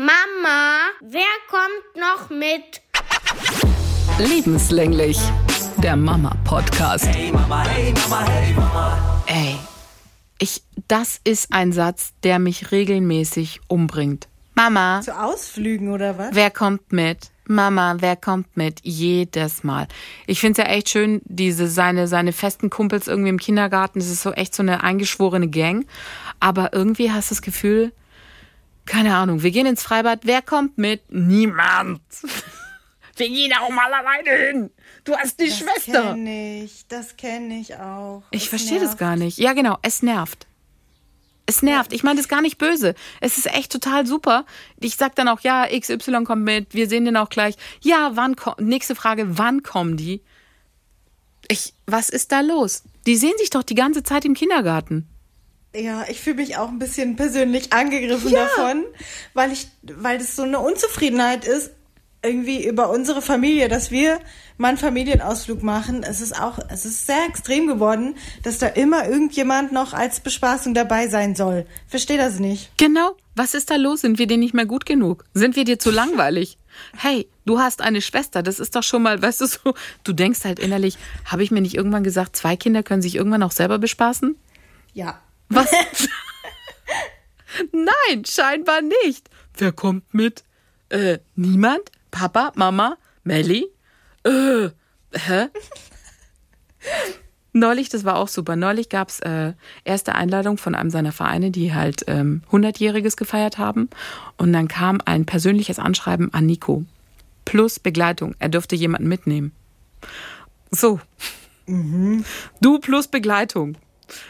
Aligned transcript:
Mama, 0.00 0.78
wer 1.02 1.20
kommt 1.50 1.94
noch 1.94 2.30
mit? 2.30 2.80
Lebenslänglich, 4.18 5.18
der 5.76 5.94
Mama-Podcast. 5.94 7.04
Hey 7.06 7.30
Mama, 7.30 7.62
hey 7.68 7.92
Mama, 7.92 8.26
hey 8.26 8.54
Mama. 8.54 9.22
Ey, 9.26 9.56
ich, 10.38 10.62
das 10.88 11.20
ist 11.24 11.52
ein 11.52 11.72
Satz, 11.72 12.14
der 12.22 12.38
mich 12.38 12.72
regelmäßig 12.72 13.60
umbringt. 13.68 14.28
Mama, 14.54 15.02
Zu 15.02 15.20
Ausflügen 15.20 15.92
oder 15.92 16.16
was? 16.16 16.30
wer 16.32 16.50
kommt 16.50 16.92
mit? 16.94 17.30
Mama, 17.44 17.96
wer 17.98 18.16
kommt 18.16 18.56
mit? 18.56 18.80
Jedes 18.82 19.64
Mal. 19.64 19.86
Ich 20.26 20.40
finde 20.40 20.62
es 20.62 20.66
ja 20.66 20.72
echt 20.72 20.88
schön, 20.88 21.20
diese 21.26 21.68
seine, 21.68 22.08
seine 22.08 22.32
festen 22.32 22.70
Kumpels 22.70 23.06
irgendwie 23.06 23.28
im 23.28 23.38
Kindergarten. 23.38 23.98
Das 23.98 24.08
ist 24.08 24.22
so 24.22 24.32
echt 24.32 24.54
so 24.54 24.62
eine 24.62 24.82
eingeschworene 24.82 25.48
Gang. 25.48 25.86
Aber 26.38 26.72
irgendwie 26.72 27.12
hast 27.12 27.30
du 27.30 27.34
das 27.34 27.42
Gefühl, 27.42 27.92
keine 28.90 29.14
Ahnung, 29.14 29.42
wir 29.44 29.52
gehen 29.52 29.66
ins 29.66 29.82
Freibad. 29.84 30.20
Wer 30.24 30.42
kommt 30.42 30.76
mit? 30.76 31.02
Niemand. 31.10 32.00
Wir 33.16 33.28
gehen 33.28 33.52
auch 33.52 33.68
mal 33.68 33.92
alleine 33.92 34.30
hin. 34.46 34.70
Du 35.04 35.14
hast 35.14 35.38
die 35.40 35.48
Das 35.48 35.58
Schwester. 35.58 36.14
kenne 36.14 36.62
ich, 36.64 36.86
das 36.88 37.18
kenne 37.18 37.60
ich 37.60 37.76
auch. 37.76 38.22
Ich 38.30 38.48
verstehe 38.48 38.80
das 38.80 38.96
gar 38.96 39.14
nicht. 39.14 39.36
Ja, 39.36 39.52
genau, 39.52 39.76
es 39.82 40.02
nervt. 40.02 40.46
Es 41.44 41.60
nervt. 41.60 41.92
Ich 41.92 42.02
meine 42.02 42.18
das 42.18 42.28
gar 42.28 42.40
nicht 42.40 42.56
böse. 42.56 42.94
Es 43.20 43.36
ist 43.36 43.46
echt 43.52 43.72
total 43.72 44.06
super. 44.06 44.46
Ich 44.78 44.96
sag 44.96 45.16
dann 45.16 45.28
auch, 45.28 45.40
ja, 45.40 45.66
XY 45.66 46.24
kommt 46.24 46.44
mit, 46.44 46.72
wir 46.72 46.88
sehen 46.88 47.04
den 47.04 47.18
auch 47.18 47.28
gleich. 47.28 47.56
Ja, 47.82 48.12
wann 48.14 48.36
kommt, 48.36 48.60
nächste 48.60 48.94
Frage, 48.94 49.36
wann 49.36 49.62
kommen 49.62 49.98
die? 49.98 50.22
Ich, 51.48 51.74
was 51.86 52.08
ist 52.08 52.32
da 52.32 52.40
los? 52.40 52.84
Die 53.06 53.16
sehen 53.16 53.34
sich 53.36 53.50
doch 53.50 53.64
die 53.64 53.74
ganze 53.74 54.02
Zeit 54.02 54.24
im 54.24 54.32
Kindergarten. 54.32 55.06
Ja, 55.74 56.04
ich 56.08 56.20
fühle 56.20 56.36
mich 56.36 56.56
auch 56.56 56.68
ein 56.68 56.78
bisschen 56.78 57.16
persönlich 57.16 57.72
angegriffen 57.72 58.32
davon, 58.32 58.84
weil 59.34 59.52
ich, 59.52 59.68
weil 59.82 60.18
das 60.18 60.34
so 60.34 60.42
eine 60.42 60.58
Unzufriedenheit 60.58 61.44
ist, 61.44 61.70
irgendwie 62.22 62.66
über 62.66 62.90
unsere 62.90 63.22
Familie, 63.22 63.68
dass 63.68 63.90
wir 63.90 64.18
mal 64.58 64.68
einen 64.68 64.78
Familienausflug 64.78 65.62
machen. 65.62 66.02
Es 66.02 66.20
ist 66.20 66.38
auch, 66.38 66.58
es 66.68 66.84
ist 66.84 67.06
sehr 67.06 67.24
extrem 67.26 67.66
geworden, 67.66 68.16
dass 68.42 68.58
da 68.58 68.66
immer 68.66 69.08
irgendjemand 69.08 69.72
noch 69.72 69.94
als 69.94 70.20
Bespaßung 70.20 70.74
dabei 70.74 71.08
sein 71.08 71.34
soll. 71.34 71.66
Verstehe 71.88 72.18
das 72.18 72.38
nicht. 72.38 72.70
Genau. 72.76 73.16
Was 73.36 73.54
ist 73.54 73.70
da 73.70 73.76
los? 73.76 74.02
Sind 74.02 74.18
wir 74.18 74.26
dir 74.26 74.36
nicht 74.36 74.52
mehr 74.52 74.66
gut 74.66 74.84
genug? 74.84 75.24
Sind 75.32 75.56
wir 75.56 75.64
dir 75.64 75.78
zu 75.78 75.90
langweilig? 75.90 76.58
Hey, 76.96 77.26
du 77.46 77.58
hast 77.58 77.80
eine 77.80 78.02
Schwester. 78.02 78.42
Das 78.42 78.60
ist 78.60 78.76
doch 78.76 78.82
schon 78.82 79.02
mal, 79.02 79.22
weißt 79.22 79.40
du 79.40 79.46
so, 79.46 79.74
du 80.04 80.12
denkst 80.12 80.44
halt 80.44 80.58
innerlich, 80.58 80.98
habe 81.24 81.42
ich 81.42 81.50
mir 81.50 81.62
nicht 81.62 81.74
irgendwann 81.74 82.04
gesagt, 82.04 82.36
zwei 82.36 82.56
Kinder 82.56 82.82
können 82.82 83.02
sich 83.02 83.14
irgendwann 83.14 83.42
auch 83.42 83.52
selber 83.52 83.78
bespaßen? 83.78 84.36
Ja. 84.92 85.20
Was? 85.50 85.70
Nein, 87.72 88.24
scheinbar 88.24 88.80
nicht. 88.80 89.28
Wer 89.56 89.72
kommt 89.72 90.14
mit? 90.14 90.44
Äh, 90.88 91.18
niemand? 91.34 91.90
Papa, 92.10 92.52
Mama, 92.54 92.96
Melli? 93.24 93.66
Äh, 94.24 94.70
hä? 95.12 95.48
Neulich, 97.52 97.88
das 97.88 98.04
war 98.04 98.16
auch 98.16 98.28
super. 98.28 98.54
Neulich 98.54 98.88
gab's 98.88 99.18
äh, 99.20 99.54
erste 99.84 100.14
Einladung 100.14 100.56
von 100.56 100.76
einem 100.76 100.90
seiner 100.90 101.10
Vereine, 101.10 101.50
die 101.50 101.74
halt 101.74 102.04
ähm, 102.06 102.42
100-Jähriges 102.52 103.16
gefeiert 103.16 103.58
haben. 103.58 103.90
Und 104.36 104.52
dann 104.52 104.68
kam 104.68 105.00
ein 105.04 105.26
persönliches 105.26 105.80
Anschreiben 105.80 106.32
an 106.32 106.46
Nico. 106.46 106.84
Plus 107.44 107.80
Begleitung. 107.80 108.36
Er 108.38 108.50
dürfte 108.50 108.76
jemanden 108.76 109.08
mitnehmen. 109.08 109.50
So. 110.70 111.00
Du 111.66 112.78
plus 112.78 113.08
Begleitung. 113.08 113.76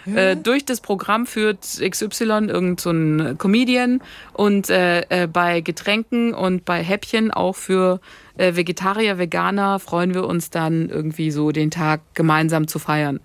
Äh, 0.06 0.36
durch 0.36 0.64
das 0.64 0.81
Programm 0.81 1.27
führt 1.27 1.61
XY 1.61 2.48
irgend 2.48 2.81
so 2.81 2.91
ein 2.91 3.36
Comedian 3.39 4.03
und 4.33 4.70
äh, 4.70 5.00
äh, 5.09 5.27
bei 5.27 5.61
Getränken 5.61 6.34
und 6.34 6.64
bei 6.64 6.83
Häppchen 6.83 7.31
auch 7.31 7.56
für 7.56 8.00
äh, 8.37 8.56
Vegetarier, 8.56 9.19
Veganer 9.19 9.78
freuen 9.78 10.14
wir 10.14 10.27
uns 10.27 10.50
dann 10.50 10.89
irgendwie 10.89 11.31
so 11.31 11.53
den 11.53 11.70
Tag 11.70 12.00
gemeinsam 12.14 12.69
zu 12.69 12.78
feiern. 12.78 13.20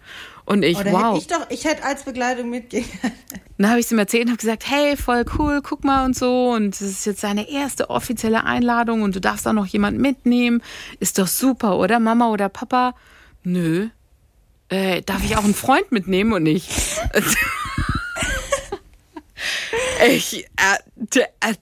Und 0.45 0.63
ich, 0.63 0.77
Oder 0.77 0.91
wow. 0.91 1.01
hätte 1.01 1.17
ich 1.17 1.27
doch, 1.27 1.49
ich 1.49 1.65
hätte 1.65 1.83
als 1.83 2.03
Begleitung 2.03 2.49
mitgehen. 2.49 2.85
Dann 3.57 3.69
habe 3.69 3.79
ich 3.79 3.85
es 3.85 3.91
ihm 3.91 3.97
erzählt 3.97 4.25
und 4.25 4.31
habe 4.31 4.37
gesagt, 4.37 4.69
hey, 4.69 4.95
voll 4.95 5.25
cool, 5.39 5.61
guck 5.63 5.83
mal 5.83 6.05
und 6.05 6.15
so. 6.15 6.51
Und 6.51 6.71
das 6.71 6.81
ist 6.81 7.05
jetzt 7.05 7.21
seine 7.21 7.49
erste 7.49 7.89
offizielle 7.89 8.43
Einladung 8.43 9.01
und 9.01 9.15
du 9.15 9.21
darfst 9.21 9.47
auch 9.47 9.53
noch 9.53 9.65
jemanden 9.65 10.01
mitnehmen. 10.01 10.61
Ist 10.99 11.17
doch 11.17 11.27
super, 11.27 11.77
oder 11.79 11.99
Mama 11.99 12.29
oder 12.29 12.49
Papa? 12.49 12.93
Nö. 13.43 13.87
Äh, 14.69 15.01
darf 15.03 15.23
ich 15.23 15.37
auch 15.37 15.43
einen 15.43 15.53
Freund 15.53 15.91
mitnehmen 15.91 16.33
und 16.33 16.43
nicht? 16.43 16.69
ich, 20.07 20.47
äh, 20.57 21.19
äh, 21.39 21.53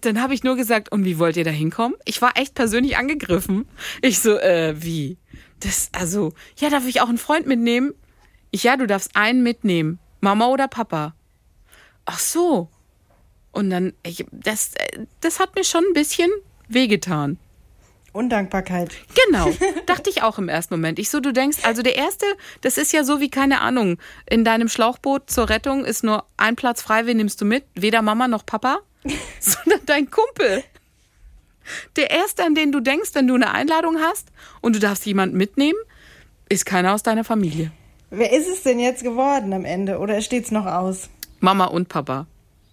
dann 0.00 0.20
habe 0.20 0.34
ich 0.34 0.44
nur 0.44 0.56
gesagt, 0.56 0.92
und 0.92 1.04
wie 1.04 1.18
wollt 1.18 1.36
ihr 1.36 1.44
da 1.44 1.50
hinkommen? 1.50 1.96
Ich 2.04 2.20
war 2.20 2.36
echt 2.36 2.54
persönlich 2.54 2.96
angegriffen. 2.98 3.66
Ich 4.02 4.18
so, 4.18 4.36
äh, 4.38 4.74
wie? 4.82 5.16
Das, 5.60 5.88
also, 5.92 6.34
ja, 6.58 6.68
darf 6.68 6.86
ich 6.86 7.00
auch 7.00 7.08
einen 7.08 7.18
Freund 7.18 7.46
mitnehmen? 7.46 7.94
Ich, 8.50 8.64
ja, 8.64 8.76
du 8.76 8.86
darfst 8.86 9.16
einen 9.16 9.42
mitnehmen. 9.42 9.98
Mama 10.20 10.46
oder 10.48 10.68
Papa? 10.68 11.14
Ach 12.04 12.18
so. 12.18 12.68
Und 13.52 13.70
dann, 13.70 13.94
ich, 14.02 14.26
das, 14.30 14.74
äh, 14.74 15.06
das 15.20 15.40
hat 15.40 15.54
mir 15.54 15.64
schon 15.64 15.84
ein 15.84 15.94
bisschen 15.94 16.30
wehgetan. 16.68 17.38
Undankbarkeit. 18.16 18.90
Genau, 19.26 19.50
dachte 19.86 20.10
ich 20.10 20.22
auch 20.22 20.38
im 20.38 20.48
ersten 20.48 20.74
Moment. 20.74 20.98
Ich 20.98 21.10
so, 21.10 21.20
du 21.20 21.32
denkst, 21.32 21.58
also 21.62 21.82
der 21.82 21.96
erste, 21.96 22.26
das 22.62 22.78
ist 22.78 22.92
ja 22.92 23.04
so 23.04 23.20
wie, 23.20 23.30
keine 23.30 23.60
Ahnung, 23.60 23.98
in 24.28 24.44
deinem 24.44 24.68
Schlauchboot 24.68 25.30
zur 25.30 25.48
Rettung 25.48 25.84
ist 25.84 26.02
nur 26.02 26.24
ein 26.36 26.56
Platz 26.56 26.82
frei, 26.82 27.06
wen 27.06 27.16
nimmst 27.18 27.40
du 27.40 27.44
mit? 27.44 27.64
Weder 27.74 28.02
Mama 28.02 28.26
noch 28.28 28.44
Papa, 28.44 28.80
sondern 29.40 29.80
dein 29.86 30.10
Kumpel. 30.10 30.64
Der 31.96 32.10
erste, 32.10 32.44
an 32.44 32.54
den 32.54 32.72
du 32.72 32.80
denkst, 32.80 33.10
wenn 33.14 33.26
du 33.26 33.34
eine 33.34 33.50
Einladung 33.52 33.98
hast 34.00 34.28
und 34.60 34.74
du 34.76 34.80
darfst 34.80 35.04
jemanden 35.06 35.36
mitnehmen, 35.36 35.78
ist 36.48 36.64
keiner 36.64 36.94
aus 36.94 37.02
deiner 37.02 37.24
Familie. 37.24 37.72
Wer 38.10 38.32
ist 38.32 38.46
es 38.48 38.62
denn 38.62 38.78
jetzt 38.78 39.02
geworden 39.02 39.52
am 39.52 39.64
Ende? 39.64 39.98
Oder 39.98 40.20
steht's 40.22 40.52
noch 40.52 40.64
aus? 40.66 41.08
Mama 41.40 41.64
und 41.64 41.88
Papa. 41.88 42.26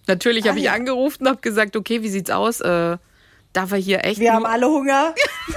Natürlich 0.06 0.44
habe 0.46 0.56
Ah, 0.56 0.58
ich 0.58 0.64
ja. 0.66 0.74
angerufen 0.74 1.22
und 1.24 1.28
habe 1.28 1.40
gesagt, 1.40 1.74
okay, 1.76 2.02
wie 2.02 2.08
sieht's 2.08 2.30
aus? 2.30 2.60
Äh, 2.60 2.98
darf 3.54 3.72
er 3.72 3.78
hier 3.78 4.04
echt 4.04 4.20
Wir 4.20 4.34
haben 4.34 4.44
alle 4.44 4.66
Hunger. 4.66 5.14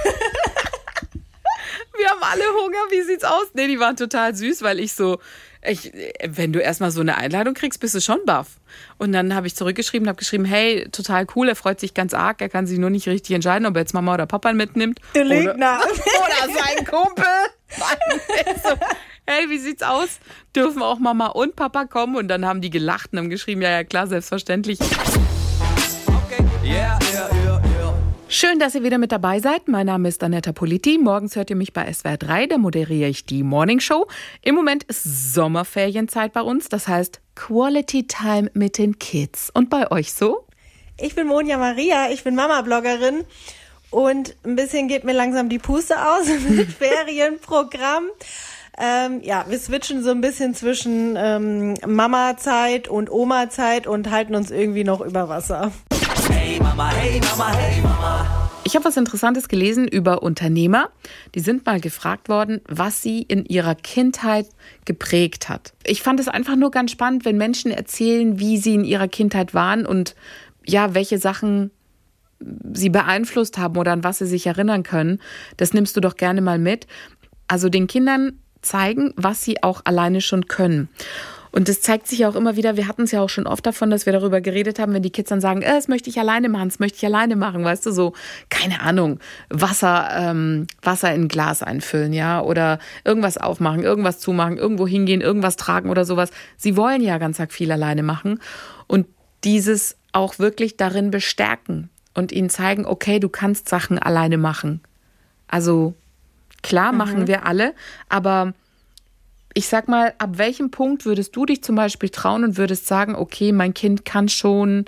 wir 1.98 2.08
haben 2.08 2.22
alle 2.22 2.44
Hunger, 2.62 2.78
wie 2.90 3.02
sieht's 3.02 3.24
aus? 3.24 3.46
Nee, 3.54 3.66
die 3.66 3.78
waren 3.78 3.96
total 3.96 4.34
süß, 4.34 4.62
weil 4.62 4.80
ich 4.80 4.94
so, 4.94 5.18
ich, 5.62 5.92
wenn 6.24 6.52
du 6.52 6.60
erstmal 6.60 6.90
so 6.90 7.00
eine 7.00 7.16
Einladung 7.16 7.54
kriegst, 7.54 7.80
bist 7.80 7.94
du 7.94 8.00
schon 8.00 8.20
baff. 8.24 8.58
Und 8.96 9.12
dann 9.12 9.34
habe 9.34 9.46
ich 9.46 9.56
zurückgeschrieben, 9.56 10.08
habe 10.08 10.18
geschrieben, 10.18 10.44
hey, 10.44 10.88
total 10.90 11.26
cool, 11.34 11.48
er 11.48 11.56
freut 11.56 11.80
sich 11.80 11.94
ganz 11.94 12.14
arg, 12.14 12.40
er 12.40 12.48
kann 12.48 12.66
sich 12.66 12.78
nur 12.78 12.90
nicht 12.90 13.08
richtig 13.08 13.34
entscheiden, 13.34 13.66
ob 13.66 13.74
er 13.74 13.80
jetzt 13.80 13.94
Mama 13.94 14.14
oder 14.14 14.26
Papa 14.26 14.52
mitnimmt. 14.52 15.00
Du 15.14 15.20
Oder, 15.20 15.28
Lügner. 15.28 15.80
oder 15.82 16.52
sein 16.54 16.86
Kumpel. 16.86 17.24
So, 18.64 18.70
hey, 19.26 19.50
wie 19.50 19.58
sieht's 19.58 19.82
aus? 19.82 20.20
Dürfen 20.56 20.82
auch 20.82 20.98
Mama 20.98 21.26
und 21.26 21.54
Papa 21.54 21.84
kommen? 21.84 22.16
Und 22.16 22.28
dann 22.28 22.46
haben 22.46 22.62
die 22.62 22.70
gelacht 22.70 23.12
und 23.12 23.18
haben 23.18 23.28
geschrieben, 23.28 23.60
ja, 23.60 23.70
ja, 23.70 23.84
klar, 23.84 24.06
selbstverständlich. 24.06 24.78
Schön, 28.30 28.58
dass 28.58 28.74
ihr 28.74 28.82
wieder 28.82 28.98
mit 28.98 29.10
dabei 29.10 29.40
seid. 29.40 29.68
Mein 29.68 29.86
Name 29.86 30.06
ist 30.06 30.22
Anetta 30.22 30.52
Politi. 30.52 30.98
Morgens 30.98 31.34
hört 31.34 31.48
ihr 31.48 31.56
mich 31.56 31.72
bei 31.72 31.90
SWR 31.90 32.18
3, 32.18 32.46
da 32.48 32.58
moderiere 32.58 33.08
ich 33.08 33.24
die 33.24 33.42
Morning 33.42 33.80
Show. 33.80 34.06
Im 34.42 34.54
Moment 34.54 34.84
ist 34.84 35.32
Sommerferienzeit 35.32 36.34
bei 36.34 36.42
uns, 36.42 36.68
das 36.68 36.88
heißt 36.88 37.22
Quality 37.36 38.06
Time 38.06 38.50
mit 38.52 38.76
den 38.76 38.98
Kids. 38.98 39.48
Und 39.54 39.70
bei 39.70 39.90
euch 39.90 40.12
so? 40.12 40.44
Ich 41.00 41.14
bin 41.14 41.26
Monja 41.26 41.56
Maria, 41.56 42.10
ich 42.10 42.22
bin 42.22 42.34
Mama-Bloggerin 42.34 43.24
und 43.88 44.36
ein 44.44 44.56
bisschen 44.56 44.88
geht 44.88 45.04
mir 45.04 45.14
langsam 45.14 45.48
die 45.48 45.58
Puste 45.58 45.94
aus 45.96 46.26
mit 46.50 46.70
Ferienprogramm. 46.70 48.10
Ähm, 48.78 49.22
ja, 49.22 49.46
wir 49.48 49.58
switchen 49.58 50.04
so 50.04 50.10
ein 50.10 50.20
bisschen 50.20 50.54
zwischen 50.54 51.16
ähm, 51.16 51.76
Mama-Zeit 51.86 52.88
und 52.88 53.10
Oma-Zeit 53.10 53.86
und 53.86 54.10
halten 54.10 54.34
uns 54.34 54.50
irgendwie 54.50 54.84
noch 54.84 55.00
über 55.00 55.30
Wasser. 55.30 55.72
Hey 56.48 56.58
Mama, 56.60 56.88
hey 56.94 57.20
Mama, 57.20 57.52
hey 57.52 57.82
Mama. 57.82 58.50
Ich 58.64 58.74
habe 58.74 58.86
was 58.86 58.96
Interessantes 58.96 59.48
gelesen 59.48 59.86
über 59.86 60.22
Unternehmer. 60.22 60.88
Die 61.34 61.40
sind 61.40 61.66
mal 61.66 61.78
gefragt 61.78 62.30
worden, 62.30 62.62
was 62.66 63.02
sie 63.02 63.20
in 63.20 63.44
ihrer 63.44 63.74
Kindheit 63.74 64.46
geprägt 64.86 65.50
hat. 65.50 65.74
Ich 65.84 66.00
fand 66.00 66.20
es 66.20 66.26
einfach 66.26 66.56
nur 66.56 66.70
ganz 66.70 66.90
spannend, 66.90 67.26
wenn 67.26 67.36
Menschen 67.36 67.70
erzählen, 67.70 68.40
wie 68.40 68.56
sie 68.56 68.76
in 68.76 68.84
ihrer 68.84 69.08
Kindheit 69.08 69.52
waren 69.52 69.84
und 69.84 70.14
ja, 70.64 70.94
welche 70.94 71.18
Sachen 71.18 71.70
sie 72.72 72.88
beeinflusst 72.88 73.58
haben 73.58 73.76
oder 73.76 73.92
an 73.92 74.02
was 74.02 74.16
sie 74.16 74.26
sich 74.26 74.46
erinnern 74.46 74.84
können. 74.84 75.20
Das 75.58 75.74
nimmst 75.74 75.98
du 75.98 76.00
doch 76.00 76.16
gerne 76.16 76.40
mal 76.40 76.58
mit. 76.58 76.86
Also 77.46 77.68
den 77.68 77.86
Kindern 77.88 78.38
zeigen, 78.62 79.12
was 79.16 79.42
sie 79.42 79.62
auch 79.62 79.82
alleine 79.84 80.22
schon 80.22 80.48
können. 80.48 80.88
Und 81.50 81.68
das 81.68 81.80
zeigt 81.80 82.06
sich 82.06 82.20
ja 82.20 82.28
auch 82.28 82.34
immer 82.34 82.56
wieder, 82.56 82.76
wir 82.76 82.88
hatten 82.88 83.02
es 83.02 83.12
ja 83.12 83.20
auch 83.20 83.28
schon 83.28 83.46
oft 83.46 83.64
davon, 83.64 83.90
dass 83.90 84.06
wir 84.06 84.12
darüber 84.12 84.40
geredet 84.40 84.78
haben, 84.78 84.92
wenn 84.92 85.02
die 85.02 85.10
Kids 85.10 85.28
dann 85.30 85.40
sagen, 85.40 85.62
äh, 85.62 85.72
das 85.72 85.88
möchte 85.88 86.10
ich 86.10 86.18
alleine 86.18 86.48
machen, 86.48 86.68
das 86.68 86.78
möchte 86.78 86.98
ich 86.98 87.06
alleine 87.06 87.36
machen, 87.36 87.64
weißt 87.64 87.86
du, 87.86 87.92
so, 87.92 88.12
keine 88.50 88.80
Ahnung, 88.80 89.18
Wasser, 89.48 90.08
ähm, 90.12 90.66
Wasser 90.82 91.14
in 91.14 91.22
ein 91.22 91.28
Glas 91.28 91.62
einfüllen, 91.62 92.12
ja, 92.12 92.40
oder 92.40 92.78
irgendwas 93.04 93.38
aufmachen, 93.38 93.82
irgendwas 93.82 94.18
zumachen, 94.18 94.58
irgendwo 94.58 94.86
hingehen, 94.86 95.20
irgendwas 95.20 95.56
tragen 95.56 95.90
oder 95.90 96.04
sowas. 96.04 96.30
Sie 96.56 96.76
wollen 96.76 97.02
ja 97.02 97.18
ganz 97.18 97.40
arg 97.40 97.52
viel 97.52 97.72
alleine 97.72 98.02
machen. 98.02 98.40
Und 98.86 99.06
dieses 99.44 99.96
auch 100.12 100.38
wirklich 100.38 100.76
darin 100.76 101.10
bestärken 101.10 101.90
und 102.14 102.32
ihnen 102.32 102.50
zeigen, 102.50 102.86
okay, 102.86 103.20
du 103.20 103.28
kannst 103.28 103.68
Sachen 103.68 103.98
alleine 103.98 104.38
machen. 104.38 104.80
Also 105.46 105.94
klar 106.62 106.92
mhm. 106.92 106.98
machen 106.98 107.26
wir 107.26 107.46
alle, 107.46 107.74
aber 108.08 108.52
ich 109.54 109.68
sag 109.68 109.88
mal, 109.88 110.14
ab 110.18 110.38
welchem 110.38 110.70
Punkt 110.70 111.04
würdest 111.04 111.34
du 111.34 111.46
dich 111.46 111.62
zum 111.62 111.76
Beispiel 111.76 112.10
trauen 112.10 112.44
und 112.44 112.56
würdest 112.58 112.86
sagen, 112.86 113.14
okay, 113.14 113.52
mein 113.52 113.74
Kind 113.74 114.04
kann 114.04 114.28
schon 114.28 114.84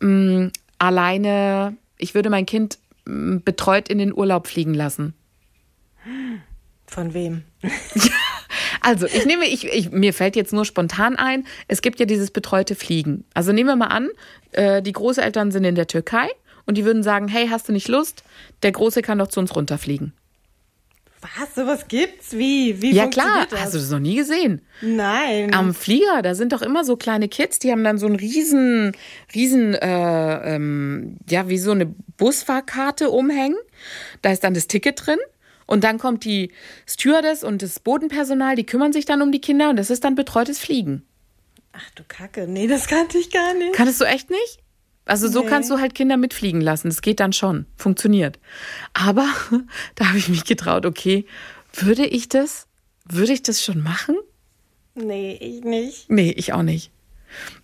mh, 0.00 0.08
mm, 0.08 0.52
alleine, 0.78 1.76
ich 1.98 2.14
würde 2.14 2.30
mein 2.30 2.46
Kind 2.46 2.78
mh, 3.04 3.14
mm, 3.14 3.42
betreut 3.44 3.88
in 3.88 3.98
den 3.98 4.14
Urlaub 4.14 4.46
fliegen 4.46 4.74
lassen? 4.74 5.14
Von 6.86 7.14
wem? 7.14 7.42
also, 8.80 9.06
ich 9.06 9.26
nehme, 9.26 9.46
ich, 9.46 9.64
ich, 9.64 9.90
mir 9.90 10.14
fällt 10.14 10.36
jetzt 10.36 10.52
nur 10.52 10.64
spontan 10.64 11.16
ein, 11.16 11.46
es 11.68 11.82
gibt 11.82 12.00
ja 12.00 12.06
dieses 12.06 12.30
betreute 12.30 12.74
Fliegen. 12.74 13.24
Also 13.34 13.52
nehmen 13.52 13.68
wir 13.68 13.76
mal 13.76 13.86
an, 13.86 14.08
äh, 14.52 14.82
die 14.82 14.92
Großeltern 14.92 15.50
sind 15.50 15.64
in 15.64 15.74
der 15.74 15.88
Türkei 15.88 16.28
und 16.64 16.76
die 16.78 16.84
würden 16.84 17.02
sagen, 17.02 17.28
hey, 17.28 17.48
hast 17.48 17.68
du 17.68 17.72
nicht 17.72 17.88
Lust? 17.88 18.22
Der 18.62 18.72
Große 18.72 19.02
kann 19.02 19.18
doch 19.18 19.28
zu 19.28 19.40
uns 19.40 19.54
runterfliegen. 19.54 20.12
Was? 21.36 21.54
Sowas 21.54 21.88
gibt's? 21.88 22.32
Wie? 22.32 22.80
Wie 22.80 22.92
Ja 22.92 23.06
klar, 23.06 23.46
das? 23.50 23.60
hast 23.60 23.74
du 23.74 23.78
das 23.78 23.90
noch 23.90 23.98
nie 23.98 24.16
gesehen? 24.16 24.62
Nein. 24.80 25.54
Am 25.54 25.74
Flieger, 25.74 26.22
da 26.22 26.34
sind 26.34 26.52
doch 26.52 26.62
immer 26.62 26.84
so 26.84 26.96
kleine 26.96 27.28
Kids, 27.28 27.58
die 27.58 27.72
haben 27.72 27.84
dann 27.84 27.98
so 27.98 28.06
einen 28.06 28.16
riesen, 28.16 28.92
riesen, 29.34 29.74
äh, 29.74 30.54
ähm, 30.54 31.16
ja, 31.28 31.48
wie 31.48 31.58
so 31.58 31.72
eine 31.72 31.86
Busfahrkarte 32.16 33.10
umhängen. 33.10 33.58
Da 34.22 34.30
ist 34.30 34.44
dann 34.44 34.54
das 34.54 34.66
Ticket 34.66 35.06
drin. 35.06 35.18
Und 35.66 35.82
dann 35.82 35.98
kommt 35.98 36.24
die 36.24 36.52
Stewardess 36.88 37.42
und 37.42 37.60
das 37.60 37.80
Bodenpersonal, 37.80 38.54
die 38.54 38.64
kümmern 38.64 38.92
sich 38.92 39.04
dann 39.04 39.20
um 39.20 39.32
die 39.32 39.40
Kinder 39.40 39.68
und 39.70 39.76
das 39.76 39.90
ist 39.90 40.04
dann 40.04 40.14
betreutes 40.14 40.60
Fliegen. 40.60 41.02
Ach 41.72 41.90
du 41.96 42.04
Kacke, 42.06 42.46
nee, 42.46 42.68
das 42.68 42.86
kannte 42.86 43.18
ich 43.18 43.30
gar 43.30 43.52
nicht. 43.54 43.74
Kanntest 43.74 44.00
du 44.00 44.04
echt 44.04 44.30
nicht? 44.30 44.60
Also 45.06 45.28
so 45.28 45.42
nee. 45.42 45.48
kannst 45.48 45.70
du 45.70 45.78
halt 45.78 45.94
Kinder 45.94 46.16
mitfliegen 46.16 46.60
lassen. 46.60 46.88
Das 46.88 47.00
geht 47.00 47.20
dann 47.20 47.32
schon. 47.32 47.64
Funktioniert. 47.76 48.38
Aber 48.92 49.26
da 49.94 50.08
habe 50.08 50.18
ich 50.18 50.28
mich 50.28 50.44
getraut, 50.44 50.84
okay, 50.84 51.24
würde 51.72 52.04
ich 52.04 52.28
das? 52.28 52.66
Würde 53.08 53.32
ich 53.32 53.42
das 53.42 53.62
schon 53.64 53.82
machen? 53.82 54.16
Nee, 54.94 55.38
ich 55.40 55.64
nicht. 55.64 56.10
Nee, 56.10 56.32
ich 56.36 56.52
auch 56.52 56.62
nicht. 56.62 56.90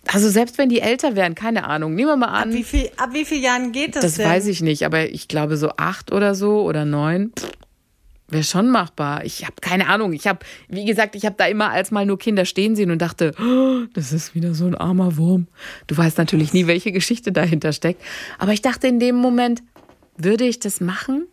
Also 0.07 0.29
selbst 0.29 0.57
wenn 0.57 0.69
die 0.69 0.79
älter 0.79 1.15
wären, 1.15 1.35
keine 1.35 1.65
Ahnung, 1.65 1.95
nehmen 1.95 2.09
wir 2.09 2.17
mal 2.17 2.27
an. 2.27 2.49
Ab 2.49 2.55
wie, 2.55 2.63
viel, 2.63 2.89
ab 2.97 3.09
wie 3.13 3.25
vielen 3.25 3.43
Jahren 3.43 3.71
geht 3.71 3.95
das? 3.95 4.03
Das 4.03 4.15
denn? 4.15 4.27
weiß 4.27 4.47
ich 4.47 4.61
nicht, 4.61 4.85
aber 4.85 5.09
ich 5.09 5.27
glaube 5.27 5.57
so 5.57 5.71
acht 5.77 6.11
oder 6.11 6.35
so 6.35 6.61
oder 6.61 6.85
neun. 6.85 7.31
Pff, 7.37 7.49
Wäre 8.33 8.43
schon 8.43 8.71
machbar. 8.71 9.23
Ich 9.25 9.43
habe 9.43 9.53
keine 9.61 9.87
Ahnung. 9.87 10.11
Ich 10.11 10.25
habe, 10.25 10.39
wie 10.67 10.85
gesagt, 10.85 11.13
ich 11.13 11.23
habe 11.23 11.35
da 11.37 11.45
immer 11.45 11.69
als 11.69 11.91
mal 11.91 12.03
nur 12.03 12.17
Kinder 12.17 12.45
stehen 12.45 12.75
sehen 12.75 12.89
und 12.89 12.99
dachte, 12.99 13.31
oh, 13.39 13.85
das 13.93 14.11
ist 14.11 14.33
wieder 14.33 14.55
so 14.55 14.65
ein 14.65 14.73
armer 14.73 15.17
Wurm. 15.17 15.45
Du 15.85 15.95
weißt 15.95 16.17
natürlich 16.17 16.51
nie, 16.51 16.65
welche 16.65 16.91
Geschichte 16.91 17.31
dahinter 17.31 17.73
steckt. 17.73 18.01
Aber 18.39 18.51
ich 18.51 18.63
dachte 18.63 18.87
in 18.87 18.99
dem 18.99 19.17
Moment, 19.17 19.61
würde 20.17 20.45
ich 20.45 20.59
das 20.59 20.81
machen? 20.81 21.27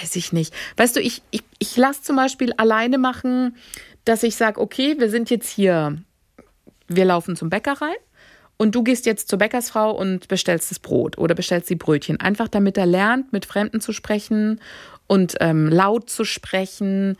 Weiß 0.00 0.16
ich 0.16 0.32
nicht. 0.32 0.52
Weißt 0.76 0.96
du, 0.96 1.00
ich, 1.00 1.22
ich, 1.30 1.44
ich 1.60 1.76
lasse 1.76 2.02
zum 2.02 2.16
Beispiel 2.16 2.52
alleine 2.54 2.98
machen, 2.98 3.54
dass 4.04 4.24
ich 4.24 4.34
sage, 4.34 4.60
okay, 4.60 4.96
wir 4.98 5.10
sind 5.10 5.30
jetzt 5.30 5.48
hier, 5.48 5.96
wir 6.88 7.04
laufen 7.04 7.36
zum 7.36 7.50
Bäcker 7.50 7.80
rein 7.80 7.96
und 8.56 8.74
du 8.74 8.82
gehst 8.82 9.06
jetzt 9.06 9.28
zur 9.28 9.38
Bäckersfrau 9.38 9.92
und 9.92 10.26
bestellst 10.26 10.72
das 10.72 10.80
Brot 10.80 11.18
oder 11.18 11.36
bestellst 11.36 11.70
die 11.70 11.76
Brötchen. 11.76 12.18
Einfach 12.18 12.48
damit 12.48 12.76
er 12.76 12.86
lernt, 12.86 13.32
mit 13.32 13.46
Fremden 13.46 13.80
zu 13.80 13.92
sprechen 13.92 14.60
und 15.08 15.36
ähm, 15.40 15.68
laut 15.68 16.08
zu 16.08 16.24
sprechen, 16.24 17.16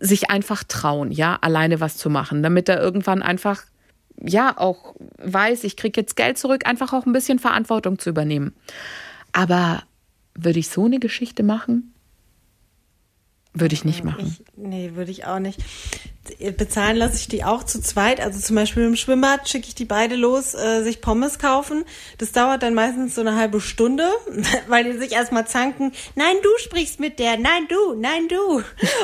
sich 0.00 0.30
einfach 0.30 0.64
trauen, 0.64 1.12
ja, 1.12 1.38
alleine 1.40 1.80
was 1.80 1.96
zu 1.96 2.10
machen, 2.10 2.42
damit 2.42 2.68
er 2.68 2.80
irgendwann 2.80 3.22
einfach 3.22 3.62
ja 4.20 4.56
auch 4.56 4.94
weiß, 5.18 5.64
ich 5.64 5.76
kriege 5.76 6.00
jetzt 6.00 6.16
Geld 6.16 6.38
zurück, 6.38 6.66
einfach 6.66 6.92
auch 6.92 7.06
ein 7.06 7.12
bisschen 7.12 7.38
Verantwortung 7.38 7.98
zu 7.98 8.10
übernehmen. 8.10 8.54
Aber 9.32 9.82
würde 10.34 10.58
ich 10.58 10.68
so 10.68 10.84
eine 10.84 10.98
Geschichte 10.98 11.42
machen? 11.42 11.94
Würde 13.54 13.74
ich 13.74 13.84
nicht 13.84 14.02
machen. 14.02 14.34
Ich, 14.38 14.42
nee, 14.56 14.92
würde 14.94 15.10
ich 15.10 15.26
auch 15.26 15.38
nicht. 15.38 15.60
Bezahlen 16.56 16.96
lasse 16.96 17.16
ich 17.16 17.28
die 17.28 17.44
auch 17.44 17.64
zu 17.64 17.82
zweit. 17.82 18.18
Also 18.18 18.40
zum 18.40 18.56
Beispiel 18.56 18.84
im 18.84 18.96
Schwimmbad 18.96 19.46
schicke 19.46 19.66
ich 19.68 19.74
die 19.74 19.84
beide 19.84 20.16
los, 20.16 20.54
äh, 20.54 20.82
sich 20.82 21.02
Pommes 21.02 21.38
kaufen. 21.38 21.84
Das 22.16 22.32
dauert 22.32 22.62
dann 22.62 22.72
meistens 22.72 23.14
so 23.14 23.20
eine 23.20 23.36
halbe 23.36 23.60
Stunde, 23.60 24.08
weil 24.68 24.84
die 24.84 24.98
sich 24.98 25.12
erstmal 25.12 25.46
zanken. 25.46 25.92
Nein, 26.14 26.36
du 26.42 26.48
sprichst 26.58 26.98
mit 26.98 27.18
der. 27.18 27.36
Nein, 27.36 27.66
du. 27.68 27.94
Nein, 27.94 28.28
du. 28.28 28.62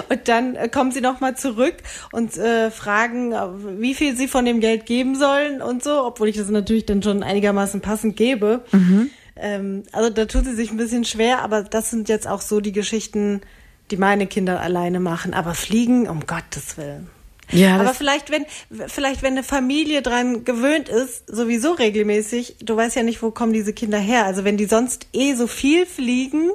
Und 0.08 0.28
dann 0.28 0.54
äh, 0.54 0.68
kommen 0.68 0.92
sie 0.92 1.02
nochmal 1.02 1.36
zurück 1.36 1.74
und 2.12 2.38
äh, 2.38 2.70
fragen, 2.70 3.32
äh, 3.32 3.48
wie 3.80 3.94
viel 3.94 4.16
sie 4.16 4.28
von 4.28 4.46
dem 4.46 4.60
Geld 4.60 4.86
geben 4.86 5.14
sollen 5.14 5.60
und 5.60 5.84
so, 5.84 6.04
obwohl 6.04 6.28
ich 6.28 6.36
das 6.36 6.48
natürlich 6.48 6.86
dann 6.86 7.02
schon 7.02 7.22
einigermaßen 7.22 7.82
passend 7.82 8.16
gebe. 8.16 8.64
Mhm. 8.72 9.10
Ähm, 9.36 9.82
also 9.92 10.08
da 10.08 10.24
tut 10.24 10.46
sie 10.46 10.54
sich 10.54 10.70
ein 10.70 10.78
bisschen 10.78 11.04
schwer, 11.04 11.42
aber 11.42 11.64
das 11.64 11.90
sind 11.90 12.08
jetzt 12.08 12.26
auch 12.26 12.40
so 12.40 12.60
die 12.60 12.72
Geschichten, 12.72 13.42
die 13.90 13.96
meine 13.96 14.26
Kinder 14.26 14.61
alleine 14.61 15.00
machen. 15.00 15.35
Aber 15.35 15.55
fliegen, 15.55 16.08
um 16.08 16.26
Gottes 16.26 16.76
Willen. 16.76 17.08
Ja, 17.50 17.76
aber 17.76 17.94
vielleicht 17.94 18.31
wenn 18.31 18.44
vielleicht 18.88 19.23
wenn 19.23 19.32
eine 19.32 19.43
Familie 19.43 20.02
dran 20.02 20.44
gewöhnt 20.44 20.88
ist, 20.88 21.35
sowieso 21.35 21.73
regelmäßig, 21.73 22.56
du 22.61 22.76
weißt 22.76 22.96
ja 22.96 23.02
nicht, 23.02 23.23
wo 23.23 23.31
kommen 23.31 23.52
diese 23.52 23.73
Kinder 23.73 23.99
her. 23.99 24.26
Also 24.26 24.44
wenn 24.44 24.56
die 24.56 24.67
sonst 24.67 25.06
eh 25.14 25.35
so 25.35 25.46
viel 25.46 25.87
fliegen, 25.87 26.50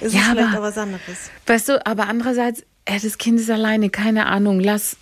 ist 0.00 0.14
ja, 0.14 0.20
es 0.20 0.26
vielleicht 0.26 0.48
aber, 0.48 0.58
auch 0.58 0.62
was 0.62 0.78
anderes. 0.78 1.30
Weißt 1.46 1.68
du, 1.68 1.84
aber 1.84 2.08
andererseits, 2.08 2.62
äh, 2.84 3.00
das 3.00 3.18
Kind 3.18 3.40
ist 3.40 3.50
alleine, 3.50 3.90
keine 3.90 4.26
Ahnung, 4.26 4.60
lass, 4.60 4.96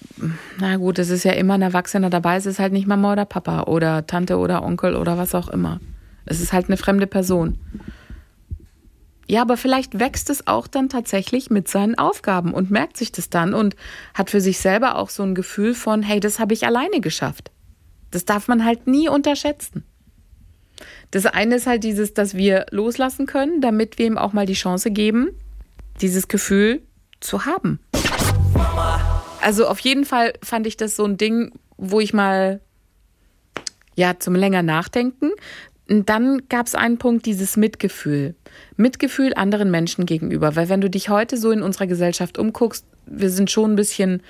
na 0.58 0.76
gut, 0.76 0.98
es 0.98 1.10
ist 1.10 1.24
ja 1.24 1.32
immer 1.32 1.54
ein 1.54 1.62
Erwachsener 1.62 2.08
dabei, 2.08 2.36
es 2.36 2.46
ist 2.46 2.58
halt 2.58 2.72
nicht 2.72 2.86
Mama 2.86 3.12
oder 3.12 3.26
Papa 3.26 3.64
oder 3.64 4.06
Tante 4.06 4.38
oder 4.38 4.62
Onkel 4.62 4.96
oder 4.96 5.18
was 5.18 5.34
auch 5.34 5.48
immer. 5.48 5.80
Es 6.24 6.40
ist 6.40 6.54
halt 6.54 6.66
eine 6.66 6.78
fremde 6.78 7.06
Person. 7.06 7.58
Ja, 9.26 9.42
aber 9.42 9.56
vielleicht 9.56 9.98
wächst 9.98 10.30
es 10.30 10.46
auch 10.46 10.66
dann 10.66 10.88
tatsächlich 10.88 11.50
mit 11.50 11.68
seinen 11.68 11.96
Aufgaben 11.96 12.52
und 12.52 12.70
merkt 12.70 12.96
sich 12.96 13.12
das 13.12 13.30
dann 13.30 13.54
und 13.54 13.76
hat 14.12 14.30
für 14.30 14.40
sich 14.40 14.58
selber 14.58 14.96
auch 14.96 15.08
so 15.08 15.22
ein 15.22 15.34
Gefühl 15.34 15.74
von, 15.74 16.02
hey, 16.02 16.20
das 16.20 16.38
habe 16.38 16.54
ich 16.54 16.66
alleine 16.66 17.00
geschafft. 17.00 17.50
Das 18.10 18.24
darf 18.24 18.48
man 18.48 18.64
halt 18.64 18.86
nie 18.86 19.08
unterschätzen. 19.08 19.84
Das 21.10 21.26
eine 21.26 21.56
ist 21.56 21.66
halt 21.66 21.84
dieses, 21.84 22.12
dass 22.12 22.34
wir 22.34 22.66
loslassen 22.70 23.26
können, 23.26 23.60
damit 23.60 23.98
wir 23.98 24.06
ihm 24.06 24.18
auch 24.18 24.32
mal 24.32 24.46
die 24.46 24.54
Chance 24.54 24.90
geben, 24.90 25.30
dieses 26.00 26.28
Gefühl 26.28 26.82
zu 27.20 27.46
haben. 27.46 27.78
Also 29.40 29.66
auf 29.68 29.78
jeden 29.80 30.04
Fall 30.04 30.32
fand 30.42 30.66
ich 30.66 30.76
das 30.76 30.96
so 30.96 31.04
ein 31.04 31.16
Ding, 31.16 31.52
wo 31.76 32.00
ich 32.00 32.12
mal 32.12 32.60
ja 33.94 34.18
zum 34.18 34.34
länger 34.34 34.62
nachdenken, 34.62 35.30
dann 35.88 36.42
gab 36.48 36.66
es 36.66 36.74
einen 36.74 36.98
Punkt, 36.98 37.26
dieses 37.26 37.56
Mitgefühl. 37.56 38.34
Mitgefühl 38.76 39.34
anderen 39.34 39.70
Menschen 39.70 40.06
gegenüber. 40.06 40.56
Weil 40.56 40.68
wenn 40.68 40.80
du 40.80 40.88
dich 40.88 41.08
heute 41.08 41.36
so 41.36 41.50
in 41.50 41.62
unserer 41.62 41.86
Gesellschaft 41.86 42.38
umguckst, 42.38 42.86
wir 43.06 43.30
sind 43.30 43.50
schon 43.50 43.72
ein 43.72 43.76
bisschen 43.76 44.22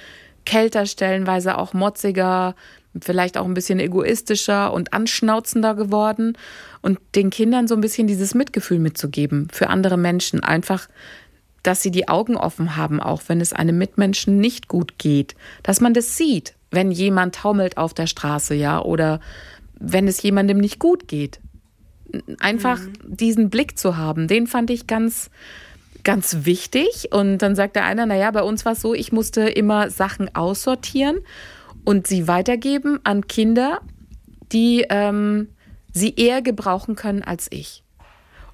kälter, 0.44 0.84
stellenweise 0.86 1.56
auch 1.56 1.72
motziger, 1.72 2.54
vielleicht 3.00 3.38
auch 3.38 3.44
ein 3.44 3.54
bisschen 3.54 3.78
egoistischer 3.78 4.72
und 4.72 4.92
anschnauzender 4.92 5.74
geworden. 5.74 6.36
Und 6.82 6.98
den 7.14 7.30
Kindern 7.30 7.68
so 7.68 7.74
ein 7.74 7.80
bisschen 7.80 8.06
dieses 8.06 8.34
Mitgefühl 8.34 8.80
mitzugeben 8.80 9.48
für 9.52 9.68
andere 9.68 9.96
Menschen. 9.96 10.40
Einfach, 10.42 10.88
dass 11.62 11.82
sie 11.82 11.90
die 11.90 12.08
Augen 12.08 12.36
offen 12.36 12.76
haben, 12.76 13.00
auch 13.00 13.22
wenn 13.28 13.40
es 13.40 13.52
einem 13.52 13.78
Mitmenschen 13.78 14.38
nicht 14.38 14.66
gut 14.66 14.98
geht. 14.98 15.36
Dass 15.62 15.80
man 15.80 15.94
das 15.94 16.16
sieht, 16.16 16.54
wenn 16.72 16.90
jemand 16.90 17.36
taumelt 17.36 17.78
auf 17.78 17.94
der 17.94 18.06
Straße, 18.06 18.54
ja, 18.54 18.80
oder 18.82 19.20
wenn 19.78 20.08
es 20.08 20.22
jemandem 20.22 20.58
nicht 20.58 20.78
gut 20.78 21.08
geht. 21.08 21.40
Einfach 22.38 22.80
mhm. 22.80 22.92
diesen 23.16 23.50
Blick 23.50 23.78
zu 23.78 23.96
haben, 23.96 24.28
den 24.28 24.46
fand 24.46 24.70
ich 24.70 24.86
ganz, 24.86 25.30
ganz 26.04 26.44
wichtig. 26.44 27.08
Und 27.12 27.38
dann 27.38 27.56
sagte 27.56 27.82
einer, 27.82 28.06
naja, 28.06 28.30
bei 28.30 28.42
uns 28.42 28.64
war 28.64 28.72
es 28.72 28.80
so, 28.80 28.94
ich 28.94 29.12
musste 29.12 29.42
immer 29.42 29.90
Sachen 29.90 30.34
aussortieren 30.34 31.18
und 31.84 32.06
sie 32.06 32.28
weitergeben 32.28 33.00
an 33.04 33.26
Kinder, 33.26 33.80
die 34.52 34.86
ähm, 34.90 35.48
sie 35.92 36.14
eher 36.14 36.42
gebrauchen 36.42 36.94
können 36.94 37.22
als 37.22 37.48
ich. 37.50 37.82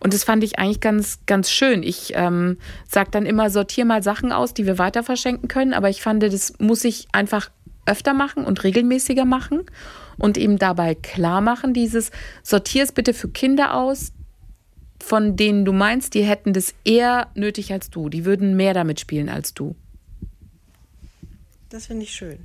Und 0.02 0.14
das 0.14 0.24
fand 0.24 0.42
ich 0.42 0.58
eigentlich 0.58 0.80
ganz, 0.80 1.20
ganz 1.26 1.50
schön. 1.50 1.82
Ich 1.82 2.12
ähm, 2.14 2.56
sage 2.88 3.10
dann 3.10 3.26
immer, 3.26 3.50
sortiere 3.50 3.86
mal 3.86 4.02
Sachen 4.02 4.32
aus, 4.32 4.54
die 4.54 4.64
wir 4.64 4.78
weiter 4.78 5.02
verschenken 5.02 5.46
können. 5.46 5.74
Aber 5.74 5.90
ich 5.90 6.00
fand, 6.00 6.22
das 6.22 6.54
muss 6.58 6.84
ich 6.84 7.08
einfach 7.12 7.50
öfter 7.84 8.14
machen 8.14 8.44
und 8.44 8.64
regelmäßiger 8.64 9.26
machen 9.26 9.66
und 10.20 10.36
ihm 10.36 10.58
dabei 10.58 10.94
klar 10.94 11.40
machen, 11.40 11.74
dieses 11.74 12.10
sortier 12.42 12.84
es 12.84 12.92
bitte 12.92 13.14
für 13.14 13.28
Kinder 13.28 13.74
aus, 13.74 14.12
von 15.02 15.36
denen 15.36 15.64
du 15.64 15.72
meinst, 15.72 16.14
die 16.14 16.22
hätten 16.22 16.52
das 16.52 16.74
eher 16.84 17.28
nötig 17.34 17.72
als 17.72 17.90
du. 17.90 18.08
Die 18.08 18.24
würden 18.24 18.56
mehr 18.56 18.74
damit 18.74 19.00
spielen 19.00 19.28
als 19.28 19.54
du. 19.54 19.74
Das 21.70 21.86
finde 21.86 22.02
ich 22.02 22.12
schön. 22.12 22.38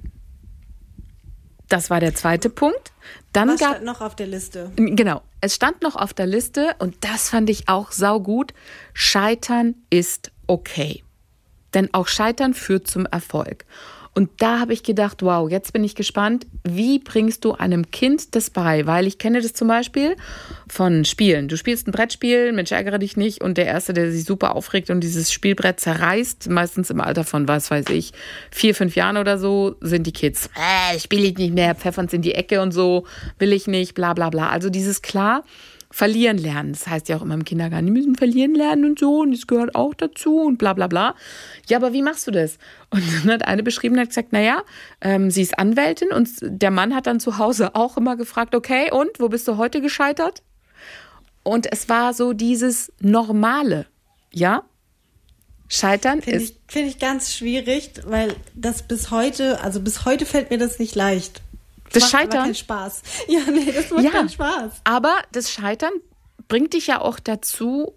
Das 1.67 1.89
war 1.89 2.00
der 2.00 2.13
zweite 2.13 2.50
Punkt. 2.50 2.94
Dann 3.34 3.50
Was 3.50 3.60
gab 3.60 3.72
stand 3.72 3.86
noch 3.86 4.01
auf 4.01 4.15
der 4.15 4.27
Liste? 4.27 4.72
Genau, 4.75 5.22
es 5.41 5.55
stand 5.55 5.82
noch 5.82 5.96
auf 5.96 6.13
der 6.13 6.27
Liste 6.27 6.75
und 6.79 6.96
das 7.01 7.29
fand 7.29 7.50
ich 7.50 7.67
auch 7.67 7.91
saugut. 7.91 8.53
Scheitern 8.94 9.75
ist 9.89 10.32
okay. 10.48 11.03
Denn 11.74 11.94
auch 11.94 12.08
Scheitern 12.08 12.53
führt 12.53 12.88
zum 12.88 13.05
Erfolg. 13.08 13.65
Und 14.15 14.29
da 14.38 14.62
habe 14.62 14.72
ich 14.72 14.81
gedacht, 14.81 15.22
wow, 15.24 15.50
jetzt 15.50 15.74
bin 15.74 15.84
ich 15.84 15.93
gespannt, 15.93 16.48
wie 16.63 17.00
bringst 17.00 17.43
du 17.43 17.51
einem 17.51 17.91
Kind 17.91 18.34
das 18.34 18.50
bei? 18.50 18.88
Weil 18.88 19.07
ich 19.07 19.17
kenne 19.17 19.41
das 19.41 19.53
zum 19.53 19.67
Beispiel 19.67 20.15
von 20.69 21.03
Spielen. 21.03 21.50
Du 21.50 21.57
spielst 21.57 21.86
ein 21.86 21.91
Brettspiel, 21.91 22.53
Mensch, 22.53 22.72
ärgere 22.72 22.98
dich 22.98 23.17
nicht 23.17 23.43
und 23.43 23.57
der 23.57 23.65
Erste, 23.65 23.91
der 23.91 24.13
sich 24.13 24.24
super 24.24 24.55
aufregt 24.55 24.89
und 24.89 25.01
dieses 25.01 25.34
Spielbrett 25.34 25.81
zerreißt, 25.81 26.50
meistens 26.50 26.89
im 26.89 27.01
Alter 27.01 27.25
von, 27.25 27.50
was 27.50 27.69
weiß 27.69 27.89
ich, 27.89 28.13
vier, 28.51 28.74
fünf 28.74 28.95
Jahren 28.95 29.17
oder 29.17 29.38
so, 29.38 29.75
sind 29.81 30.07
die 30.07 30.13
Kids, 30.13 30.50
äh, 30.55 30.98
spiele 30.98 31.24
ich 31.27 31.38
nicht 31.38 31.53
mehr, 31.53 31.75
pfeffern 31.75 32.07
in 32.12 32.22
die 32.22 32.36
Ecke 32.36 32.62
und 32.62 32.72
so, 32.72 33.05
will 33.38 33.51
ich 33.51 33.67
nicht, 33.67 33.95
bla 33.95 34.13
bla 34.13 34.29
bla. 34.29 34.48
Also 34.48 34.69
dieses 34.69 35.01
klar, 35.01 35.43
verlieren 35.95 36.37
lernen. 36.37 36.73
Das 36.73 36.87
heißt 36.87 37.07
ja 37.07 37.15
auch 37.15 37.21
immer 37.21 37.35
im 37.35 37.45
Kindergarten, 37.45 37.85
die 37.85 37.91
müssen 37.93 38.15
verlieren 38.15 38.53
lernen 38.53 38.83
und 38.83 38.99
so 38.99 39.21
und 39.21 39.31
das 39.31 39.47
gehört 39.47 39.75
auch 39.75 39.93
dazu 39.93 40.41
und 40.41 40.57
bla 40.57 40.73
bla 40.73 40.87
bla. 40.87 41.15
Ja, 41.69 41.77
aber 41.77 41.93
wie 41.93 42.01
machst 42.01 42.27
du 42.27 42.31
das? 42.31 42.57
Und 42.89 43.01
dann 43.23 43.31
hat 43.31 43.47
eine 43.47 43.63
beschrieben, 43.63 43.97
hat 43.97 44.09
gesagt, 44.09 44.33
naja, 44.33 44.63
ähm, 44.99 45.31
sie 45.31 45.41
ist 45.41 45.57
Anwältin 45.57 46.09
und 46.11 46.27
der 46.41 46.69
Mann 46.69 46.93
hat 46.93 47.07
dann 47.07 47.21
zu 47.21 47.37
Hause 47.37 47.75
auch 47.75 47.95
immer 47.95 48.17
gefragt, 48.17 48.55
okay, 48.55 48.91
und 48.91 49.07
wo 49.19 49.29
bist 49.29 49.47
du 49.47 49.55
heute 49.55 49.79
gescheitert? 49.79 50.43
Und 51.43 51.71
es 51.71 51.87
war 51.87 52.13
so 52.13 52.33
dieses 52.33 52.91
Normale, 52.99 53.85
ja? 54.33 54.63
Scheitern 55.69 56.21
Finde 56.21 56.39
ist. 56.39 56.49
ich, 56.49 56.73
find 56.73 56.89
ich 56.89 56.99
ganz 56.99 57.33
schwierig, 57.33 57.91
weil 58.05 58.35
das 58.53 58.83
bis 58.83 59.11
heute, 59.11 59.61
also 59.61 59.79
bis 59.79 60.03
heute 60.03 60.25
fällt 60.25 60.49
mir 60.49 60.57
das 60.57 60.77
nicht 60.77 60.93
leicht. 60.93 61.41
Das 61.91 62.03
macht 62.03 62.11
Scheitern? 62.11 62.43
keinen 62.43 62.55
Spaß. 62.55 63.01
Ja, 63.27 63.39
nee, 63.51 63.71
das 63.71 63.89
macht 63.91 64.03
Ja, 64.03 64.11
keinen 64.11 64.29
Spaß. 64.29 64.73
aber 64.83 65.15
das 65.31 65.51
Scheitern 65.51 65.93
bringt 66.47 66.73
dich 66.73 66.87
ja 66.87 67.01
auch 67.01 67.19
dazu, 67.19 67.93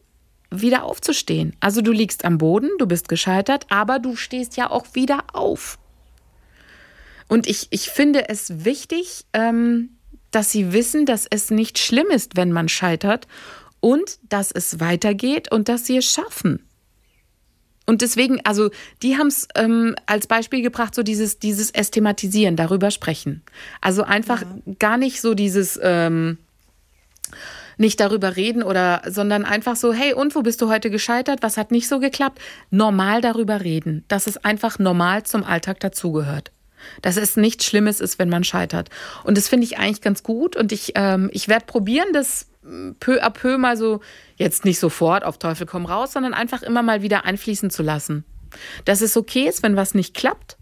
wieder 0.51 0.85
aufzustehen. 0.85 1.55
Also 1.61 1.83
du 1.83 1.93
liegst 1.93 2.25
am 2.25 2.39
Boden, 2.39 2.71
du 2.79 2.87
bist 2.87 3.09
gescheitert, 3.09 3.67
aber 3.71 3.99
du 3.99 4.17
stehst 4.17 4.57
ja 4.57 4.71
auch 4.71 4.87
wieder 4.95 5.25
auf. 5.35 5.79
Und 7.29 7.47
ich, 7.47 7.67
ich 7.71 7.91
finde 7.91 8.29
es 8.31 8.65
wichtig, 8.65 9.27
ähm, 9.35 9.91
dass 10.31 10.51
sie 10.51 10.73
wissen, 10.73 11.05
dass 11.05 11.27
es 11.29 11.51
nicht 11.51 11.79
schlimm 11.79 12.07
ist, 12.09 12.37
wenn 12.37 12.53
man 12.53 12.69
scheitert 12.69 13.27
und 13.81 14.19
dass 14.23 14.51
es 14.51 14.81
weitergeht 14.81 15.53
und 15.53 15.69
dass 15.69 15.85
sie 15.85 15.99
es 15.99 16.07
schaffen. 16.11 16.67
Und 17.89 18.03
deswegen, 18.03 18.39
also 18.45 18.69
die 19.03 19.17
haben 19.17 19.29
es 19.29 19.49
ähm, 19.55 19.97
als 20.05 20.27
Beispiel 20.27 20.61
gebracht, 20.61 20.95
so 20.95 21.03
dieses, 21.03 21.39
dieses 21.39 21.71
Ästhematisieren, 21.71 22.55
darüber 22.55 22.91
sprechen. 22.91 23.41
Also 23.81 24.03
einfach 24.03 24.43
gar 24.79 24.99
nicht 24.99 25.23
so 25.23 25.33
dieses 25.33 25.81
ähm, 25.83 26.37
nicht 27.79 27.99
darüber 27.99 28.37
reden 28.37 28.63
oder, 28.63 29.01
sondern 29.07 29.47
einfach 29.47 29.75
so, 29.75 29.95
hey, 29.95 30.13
und 30.13 30.35
wo 30.35 30.43
bist 30.43 30.61
du 30.61 30.69
heute 30.69 30.91
gescheitert? 30.91 31.39
Was 31.41 31.57
hat 31.57 31.71
nicht 31.71 31.89
so 31.89 31.99
geklappt? 31.99 32.39
Normal 32.71 33.23
darüber 33.23 33.63
reden, 33.63 34.05
dass 34.09 34.27
es 34.27 34.37
einfach 34.37 34.79
normal 34.79 35.23
zum 35.23 35.43
Alltag 35.43 35.81
dazugehört. 35.81 36.53
Dass 37.01 37.17
es 37.17 37.39
nichts 37.39 37.65
Schlimmes 37.65 38.03
ist, 38.03 38.19
wenn 38.19 38.29
man 38.29 38.45
scheitert. 38.45 38.91
Und 39.25 39.39
das 39.39 39.49
finde 39.49 39.65
ich 39.65 39.79
eigentlich 39.79 40.03
ganz 40.03 40.23
gut. 40.23 40.57
Und 40.57 40.73
ich, 40.73 40.93
ähm, 40.95 41.31
ich 41.33 41.49
werde 41.49 41.65
probieren, 41.65 42.09
das 42.13 42.49
peu 43.01 43.23
à 43.23 43.31
peu 43.31 43.59
mal 43.59 43.77
so, 43.77 44.01
jetzt 44.37 44.65
nicht 44.65 44.79
sofort 44.79 45.25
auf 45.25 45.39
Teufel 45.39 45.67
komm 45.67 45.87
raus, 45.87 46.13
sondern 46.13 46.35
einfach 46.35 46.63
immer 46.63 46.83
mal 46.83 47.03
wieder 47.03 47.25
einfließen 47.25 47.71
zu 47.71 47.83
lassen. 47.83 48.25
Dass 48.85 49.01
es 49.01 49.17
okay 49.17 49.49
ist, 49.49 49.63
wenn 49.63 49.77
was 49.77 49.95
nicht 49.95 50.15
klappt. 50.15 50.57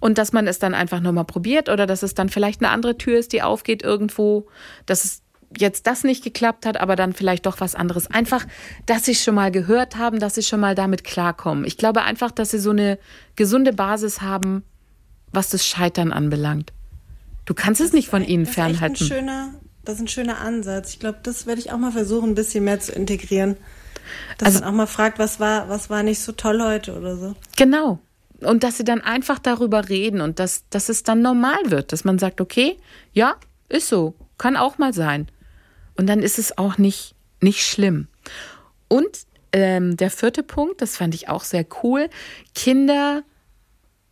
Und 0.00 0.18
dass 0.18 0.32
man 0.32 0.48
es 0.48 0.58
dann 0.58 0.74
einfach 0.74 1.00
nochmal 1.00 1.24
probiert 1.24 1.68
oder 1.68 1.86
dass 1.86 2.02
es 2.02 2.14
dann 2.14 2.28
vielleicht 2.28 2.60
eine 2.60 2.70
andere 2.70 2.98
Tür 2.98 3.18
ist, 3.18 3.32
die 3.32 3.42
aufgeht 3.42 3.82
irgendwo, 3.82 4.48
dass 4.86 5.04
es 5.04 5.22
jetzt 5.56 5.86
das 5.86 6.04
nicht 6.04 6.22
geklappt 6.24 6.66
hat, 6.66 6.78
aber 6.80 6.96
dann 6.96 7.12
vielleicht 7.12 7.46
doch 7.46 7.60
was 7.60 7.74
anderes. 7.74 8.10
Einfach, 8.10 8.44
dass 8.86 9.04
sie 9.04 9.12
es 9.12 9.22
schon 9.22 9.34
mal 9.34 9.50
gehört 9.50 9.96
haben, 9.96 10.18
dass 10.18 10.34
sie 10.34 10.42
schon 10.42 10.60
mal 10.60 10.74
damit 10.74 11.04
klarkommen. 11.04 11.64
Ich 11.64 11.76
glaube 11.78 12.02
einfach, 12.02 12.30
dass 12.32 12.50
sie 12.50 12.58
so 12.58 12.70
eine 12.70 12.98
gesunde 13.36 13.72
Basis 13.72 14.20
haben, 14.20 14.62
was 15.32 15.48
das 15.50 15.66
Scheitern 15.66 16.12
anbelangt. 16.12 16.72
Du 17.44 17.54
kannst 17.54 17.80
es 17.80 17.92
nicht 17.92 18.08
von 18.08 18.24
ihnen 18.24 18.44
Das 18.44 18.50
ist 18.52 18.58
ein 18.58 18.74
fernhalten. 18.74 19.06
schöner, 19.06 19.54
das 19.88 19.96
ist 19.96 20.02
ein 20.02 20.08
schöner 20.08 20.38
Ansatz. 20.38 20.90
Ich 20.90 20.98
glaube, 21.00 21.18
das 21.22 21.46
werde 21.46 21.62
ich 21.62 21.72
auch 21.72 21.78
mal 21.78 21.92
versuchen, 21.92 22.30
ein 22.30 22.34
bisschen 22.34 22.62
mehr 22.64 22.78
zu 22.78 22.92
integrieren. 22.92 23.56
Dass 24.36 24.48
Also- 24.48 24.60
man 24.60 24.68
auch 24.68 24.74
mal 24.76 24.86
fragt, 24.86 25.18
was 25.18 25.40
war, 25.40 25.70
was 25.70 25.88
war 25.88 26.02
nicht 26.02 26.20
so 26.20 26.32
toll 26.32 26.60
heute 26.62 26.94
oder 26.94 27.16
so. 27.16 27.34
Genau. 27.56 27.98
Und 28.40 28.64
dass 28.64 28.76
sie 28.76 28.84
dann 28.84 29.00
einfach 29.00 29.38
darüber 29.38 29.88
reden 29.88 30.20
und 30.20 30.38
dass, 30.40 30.64
dass 30.68 30.90
es 30.90 31.04
dann 31.04 31.22
normal 31.22 31.58
wird, 31.64 31.92
dass 31.92 32.04
man 32.04 32.18
sagt, 32.18 32.42
okay, 32.42 32.76
ja, 33.14 33.36
ist 33.70 33.88
so, 33.88 34.14
kann 34.36 34.58
auch 34.58 34.76
mal 34.76 34.92
sein. 34.92 35.26
Und 35.96 36.06
dann 36.06 36.20
ist 36.20 36.38
es 36.38 36.58
auch 36.58 36.76
nicht, 36.76 37.14
nicht 37.40 37.64
schlimm. 37.66 38.08
Und 38.88 39.08
ähm, 39.52 39.96
der 39.96 40.10
vierte 40.10 40.42
Punkt, 40.42 40.82
das 40.82 40.98
fand 40.98 41.14
ich 41.14 41.30
auch 41.30 41.44
sehr 41.44 41.64
cool, 41.82 42.10
Kinder, 42.54 43.22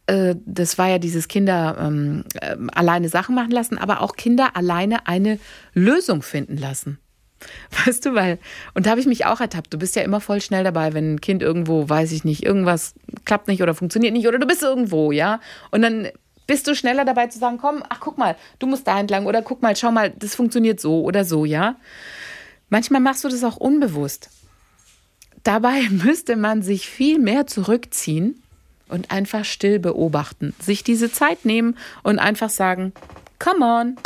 äh, 0.07 0.37
das 0.45 0.79
war 0.79 0.89
ja 0.89 0.99
dieses 0.99 1.29
Kinder 1.29 1.77
ähm, 1.81 2.25
ähm, 2.41 2.71
alleine 2.73 3.09
Sachen 3.09 3.35
machen 3.35 3.51
lassen, 3.51 3.79
aber 3.79 4.03
auch 4.03 4.17
Kinder 4.17 4.57
alleine 4.57 5.07
eine 5.07 5.39
Lösung 5.75 6.23
finden 6.23 6.57
lassen. 6.57 6.99
Weißt 7.85 8.07
du, 8.07 8.15
weil, 8.15 8.39
und 8.75 8.87
da 8.87 8.91
habe 8.91 9.01
ich 9.01 9.07
mich 9.07 9.27
auch 9.27 9.41
ertappt, 9.41 9.73
du 9.73 9.79
bist 9.79 9.97
ja 9.97 10.03
immer 10.03 10.21
voll 10.21 10.41
schnell 10.41 10.65
dabei, 10.65 10.95
wenn 10.95 11.15
ein 11.15 11.21
Kind 11.21 11.43
irgendwo, 11.43 11.89
weiß 11.89 12.13
ich 12.13 12.25
nicht, 12.25 12.45
irgendwas 12.45 12.95
klappt 13.25 13.49
nicht 13.49 13.63
oder 13.63 13.75
funktioniert 13.75 14.13
nicht 14.13 14.27
oder 14.27 14.39
du 14.39 14.47
bist 14.47 14.63
irgendwo, 14.63 15.13
ja. 15.13 15.41
Und 15.71 15.83
dann 15.83 16.09
bist 16.47 16.69
du 16.69 16.75
schneller 16.75 17.05
dabei 17.05 17.27
zu 17.27 17.39
sagen, 17.39 17.59
komm, 17.59 17.83
ach 17.89 18.01
guck 18.01 18.17
mal, 18.17 18.37
du 18.59 18.67
musst 18.67 18.87
da 18.87 18.99
entlang 18.99 19.27
oder 19.27 19.43
guck 19.43 19.63
mal, 19.63 19.75
schau 19.77 19.91
mal, 19.91 20.11
das 20.11 20.35
funktioniert 20.35 20.81
so 20.81 21.03
oder 21.03 21.25
so, 21.25 21.45
ja. 21.45 21.77
Manchmal 22.69 23.01
machst 23.01 23.25
du 23.25 23.29
das 23.29 23.45
auch 23.45 23.57
unbewusst. 23.57 24.31
Dabei 25.43 25.83
müsste 25.91 26.37
man 26.37 26.63
sich 26.63 26.89
viel 26.89 27.19
mehr 27.19 27.47
zurückziehen 27.47 28.43
und 28.89 29.11
einfach 29.11 29.45
still 29.45 29.79
beobachten, 29.79 30.55
sich 30.61 30.85
diese 30.85 31.11
Zeit 31.11 31.45
nehmen 31.45 31.77
und 32.03 32.19
einfach 32.19 32.51
sagen, 32.51 32.93
come 33.39 33.65
on, 33.65 33.97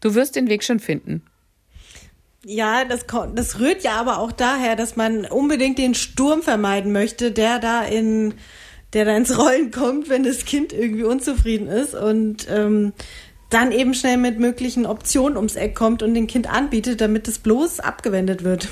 du 0.00 0.14
wirst 0.14 0.36
den 0.36 0.48
Weg 0.48 0.64
schon 0.64 0.80
finden. 0.80 1.22
Ja, 2.44 2.84
das, 2.84 3.06
das 3.34 3.58
rührt 3.58 3.84
ja 3.84 3.92
aber 3.92 4.18
auch 4.18 4.32
daher, 4.32 4.76
dass 4.76 4.96
man 4.96 5.24
unbedingt 5.24 5.78
den 5.78 5.94
Sturm 5.94 6.42
vermeiden 6.42 6.92
möchte, 6.92 7.32
der 7.32 7.58
da 7.58 7.82
in, 7.82 8.34
der 8.92 9.06
da 9.06 9.16
ins 9.16 9.38
Rollen 9.38 9.70
kommt, 9.70 10.10
wenn 10.10 10.24
das 10.24 10.44
Kind 10.44 10.72
irgendwie 10.72 11.04
unzufrieden 11.04 11.68
ist 11.68 11.94
und 11.94 12.46
ähm, 12.50 12.92
dann 13.48 13.72
eben 13.72 13.94
schnell 13.94 14.18
mit 14.18 14.38
möglichen 14.38 14.84
Optionen 14.84 15.36
ums 15.36 15.56
Eck 15.56 15.74
kommt 15.74 16.02
und 16.02 16.12
dem 16.12 16.26
Kind 16.26 16.52
anbietet, 16.52 17.00
damit 17.00 17.28
es 17.28 17.38
bloß 17.38 17.80
abgewendet 17.80 18.44
wird. 18.44 18.68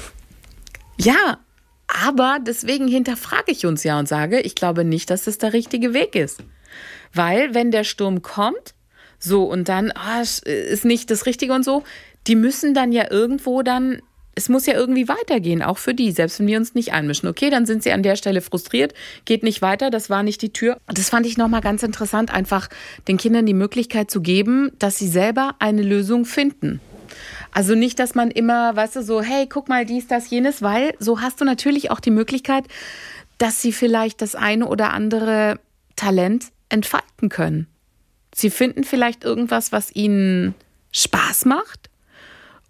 Ja, 0.99 1.39
aber 1.93 2.39
deswegen 2.41 2.89
hinterfrage 2.89 3.53
ich 3.53 3.67
uns 3.67 3.85
ja 3.85 3.99
und 3.99 4.09
sage, 4.09 4.41
ich 4.41 4.55
glaube 4.55 4.85
nicht, 4.85 5.11
dass 5.11 5.25
das 5.25 5.39
der 5.39 5.53
richtige 5.53 5.93
Weg 5.93 6.15
ist. 6.15 6.43
Weil, 7.13 7.55
wenn 7.55 7.71
der 7.71 7.85
Sturm 7.85 8.23
kommt, 8.23 8.75
so 9.19 9.45
und 9.45 9.69
dann 9.69 9.93
es 10.21 10.39
ist 10.41 10.85
nicht 10.85 11.11
das 11.11 11.27
Richtige 11.27 11.53
und 11.53 11.65
so, 11.65 11.85
die 12.27 12.35
müssen 12.35 12.75
dann 12.75 12.93
ja 12.93 13.11
irgendwo 13.11 13.63
dann, 13.63 14.01
es 14.35 14.49
muss 14.49 14.67
ja 14.67 14.75
irgendwie 14.75 15.09
weitergehen, 15.09 15.63
auch 15.63 15.79
für 15.79 15.95
die, 15.95 16.11
selbst 16.13 16.41
wenn 16.41 16.47
wir 16.47 16.59
uns 16.59 16.75
nicht 16.75 16.93
einmischen. 16.93 17.29
Okay, 17.29 17.51
dann 17.51 17.67
sind 17.67 17.83
sie 17.83 17.93
an 17.93 18.03
der 18.03 18.17
Stelle 18.17 18.41
frustriert, 18.41 18.95
geht 19.25 19.43
nicht 19.43 19.61
weiter, 19.61 19.91
das 19.91 20.09
war 20.09 20.23
nicht 20.23 20.41
die 20.41 20.53
Tür. 20.53 20.79
Das 20.87 21.11
fand 21.11 21.27
ich 21.27 21.37
nochmal 21.37 21.61
ganz 21.61 21.83
interessant, 21.83 22.33
einfach 22.33 22.69
den 23.07 23.19
Kindern 23.19 23.45
die 23.45 23.55
Möglichkeit 23.55 24.11
zu 24.11 24.23
geben, 24.23 24.73
dass 24.79 24.99
sie 24.99 25.09
selber 25.09 25.57
eine 25.59 25.83
Lösung 25.83 26.25
finden. 26.25 26.81
Also 27.53 27.75
nicht, 27.75 27.99
dass 27.99 28.15
man 28.15 28.31
immer, 28.31 28.75
weißt 28.75 28.97
du, 28.97 29.03
so, 29.03 29.21
hey, 29.21 29.47
guck 29.47 29.69
mal, 29.69 29.85
dies, 29.85 30.09
das, 30.09 30.31
jenes, 30.31 30.63
weil 30.63 30.95
so 30.99 31.21
hast 31.21 31.41
du 31.41 31.45
natürlich 31.45 31.91
auch 31.91 32.01
die 32.01 32.11
Möglichkeit, 32.11 32.65
dass 33.39 33.61
sie 33.61 33.73
vielleicht 33.73 34.23
das 34.23 34.35
eine 34.35 34.67
oder 34.67 34.93
andere 34.93 35.61
Talent 35.95 36.47
entfalten 36.71 37.29
können. 37.29 37.67
Sie 38.35 38.49
finden 38.49 38.85
vielleicht 38.85 39.25
irgendwas, 39.25 39.71
was 39.71 39.95
ihnen 39.95 40.55
Spaß 40.93 41.45
macht 41.45 41.91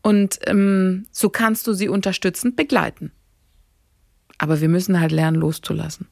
und 0.03 0.41
ähm, 0.47 1.07
so 1.13 1.31
kannst 1.31 1.67
du 1.69 1.73
sie 1.73 1.89
unterstützend 1.89 2.57
begleiten. 2.57 3.13
Aber 4.39 4.61
wir 4.61 4.69
müssen 4.69 4.99
halt 4.99 5.13
lernen, 5.13 5.37
loszulassen. 5.37 6.09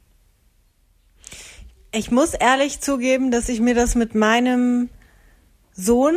Ich 1.93 2.13
muss 2.13 2.35
ehrlich 2.35 2.81
zugeben, 2.81 3.33
dass 3.33 3.49
ich 3.49 3.61
mir 3.61 3.75
das 3.75 3.97
mit 3.97 4.15
meinem 4.15 4.89
Sohn 5.73 6.17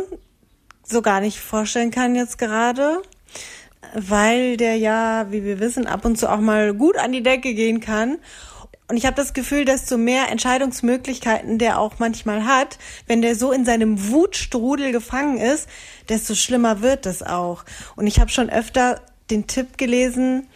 so 0.84 1.02
gar 1.02 1.20
nicht 1.20 1.40
vorstellen 1.40 1.90
kann 1.90 2.14
jetzt 2.14 2.38
gerade, 2.38 3.02
weil 3.94 4.56
der 4.56 4.76
ja, 4.76 5.26
wie 5.30 5.44
wir 5.44 5.60
wissen, 5.60 5.86
ab 5.86 6.04
und 6.04 6.18
zu 6.18 6.30
auch 6.30 6.40
mal 6.40 6.74
gut 6.74 6.96
an 6.98 7.12
die 7.12 7.22
Decke 7.22 7.54
gehen 7.54 7.80
kann. 7.80 8.18
Und 8.86 8.98
ich 8.98 9.06
habe 9.06 9.16
das 9.16 9.32
Gefühl, 9.32 9.64
desto 9.64 9.96
mehr 9.96 10.30
Entscheidungsmöglichkeiten 10.30 11.58
der 11.58 11.78
auch 11.78 11.94
manchmal 11.98 12.44
hat, 12.44 12.78
wenn 13.06 13.22
der 13.22 13.34
so 13.34 13.50
in 13.50 13.64
seinem 13.64 14.10
Wutstrudel 14.10 14.92
gefangen 14.92 15.38
ist, 15.38 15.68
desto 16.10 16.34
schlimmer 16.34 16.82
wird 16.82 17.06
das 17.06 17.22
auch. 17.22 17.64
Und 17.96 18.06
ich 18.06 18.20
habe 18.20 18.30
schon 18.30 18.50
öfter 18.50 19.00
den 19.30 19.46
Tipp 19.46 19.78
gelesen, 19.78 20.48